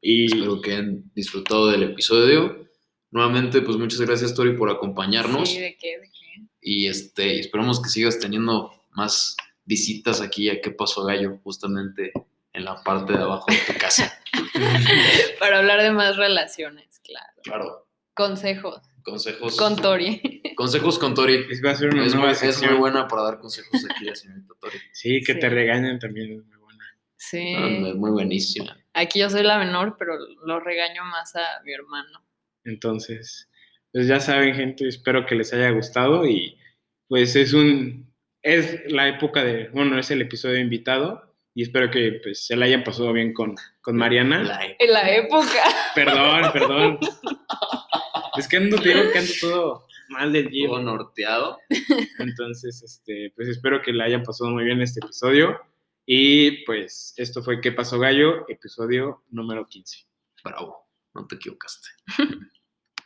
Y 0.00 0.26
Espero 0.26 0.60
que 0.60 0.72
hayan 0.72 1.10
disfrutado 1.14 1.68
del 1.70 1.82
episodio. 1.84 2.68
Nuevamente, 3.10 3.62
pues 3.62 3.76
muchas 3.76 4.00
gracias, 4.00 4.34
Tori, 4.34 4.56
por 4.56 4.70
acompañarnos. 4.70 5.48
Sí, 5.48 5.60
de 5.60 5.76
qué, 5.76 5.98
de 5.98 6.10
qué. 6.10 6.42
Y 6.60 6.86
este, 6.86 7.40
esperamos 7.40 7.80
que 7.82 7.88
sigas 7.88 8.18
teniendo 8.18 8.72
más 8.92 9.36
visitas 9.64 10.20
aquí 10.20 10.48
a 10.50 10.60
qué 10.60 10.70
pasó 10.70 11.04
Gallo, 11.04 11.38
justamente 11.42 12.12
en 12.52 12.64
la 12.64 12.82
parte 12.82 13.12
de 13.14 13.22
abajo 13.22 13.46
de 13.48 13.58
tu 13.72 13.78
casa. 13.78 14.18
Para 15.40 15.58
hablar 15.58 15.82
de 15.82 15.90
más 15.92 16.16
relaciones, 16.16 17.00
claro. 17.02 17.40
Claro. 17.42 17.88
Consejos. 18.14 18.80
Consejos. 19.02 19.56
Con 19.56 19.76
Tori. 19.76 20.35
Consejos 20.56 20.98
con 20.98 21.14
Tori. 21.14 21.46
es- 21.50 21.64
va 21.64 21.70
a 21.70 21.76
ser 21.76 21.94
una 21.94 22.04
Es 22.06 22.14
muy, 22.14 22.28
es 22.30 22.78
buena 22.78 23.06
para 23.06 23.22
dar 23.22 23.38
consejos 23.38 23.84
aquí, 23.88 24.04
la 24.06 24.14
señorita 24.16 24.54
Tori. 24.60 24.78
Sí, 24.92 25.20
que 25.22 25.34
Sí. 25.34 25.38
te 25.38 25.48
regañen 25.48 25.98
también 25.98 26.32
es 26.40 26.44
muy 26.44 26.56
buena. 26.58 26.84
Sí. 27.16 27.54
Ah, 27.56 27.88
Es 27.90 27.94
muy 27.94 28.10
buenísima. 28.10 28.76
Aquí 28.94 29.20
yo 29.20 29.30
soy 29.30 29.42
la 29.42 29.58
menor, 29.58 29.96
pero 29.98 30.14
lo 30.44 30.58
regaño 30.60 31.04
más 31.04 31.36
a 31.36 31.62
mi 31.64 31.72
hermano. 31.72 32.24
Entonces, 32.64 33.48
pues 33.92 34.08
ya 34.08 34.18
saben, 34.20 34.54
gente, 34.54 34.88
espero 34.88 35.24
que 35.26 35.34
les 35.36 35.52
haya 35.52 35.70
gustado 35.70 36.26
y 36.26 36.58
pues 37.08 37.36
es 37.36 37.52
un 37.52 38.12
es 38.42 38.80
la 38.92 39.08
época 39.08 39.42
de, 39.44 39.68
bueno, 39.70 39.98
es 39.98 40.10
el 40.12 40.22
episodio 40.22 40.58
invitado 40.60 41.34
y 41.52 41.62
espero 41.64 41.90
que 41.90 42.20
pues 42.22 42.46
se 42.46 42.54
la 42.56 42.66
hayan 42.66 42.84
pasado 42.84 43.12
bien 43.12 43.32
con, 43.32 43.56
con 43.80 43.96
Mariana. 43.96 44.42
La- 44.44 44.60
En 44.78 44.92
la 44.92 45.10
época. 45.10 45.62
Perdón, 45.94 46.52
perdón. 46.52 46.98
Es 48.38 48.46
que 48.48 48.58
ando, 48.58 48.78
te 48.78 48.90
digo 48.90 49.10
que 49.12 49.18
ando 49.18 49.32
todo 49.40 49.85
mal 50.08 50.32
del 50.32 50.48
gym. 50.50 50.68
todo 50.68 50.82
norteado. 50.82 51.58
Entonces, 52.18 52.82
este, 52.82 53.32
pues 53.34 53.48
espero 53.48 53.82
que 53.82 53.92
la 53.92 54.04
hayan 54.04 54.22
pasado 54.22 54.50
muy 54.50 54.64
bien 54.64 54.80
este 54.80 55.00
episodio. 55.04 55.60
Y 56.06 56.64
pues 56.64 57.14
esto 57.16 57.42
fue 57.42 57.60
¿Qué 57.60 57.72
pasó 57.72 57.98
gallo? 57.98 58.44
Episodio 58.48 59.24
número 59.30 59.66
15. 59.66 60.06
Bravo, 60.44 60.88
no 61.14 61.26
te 61.26 61.34
equivocaste. 61.34 61.88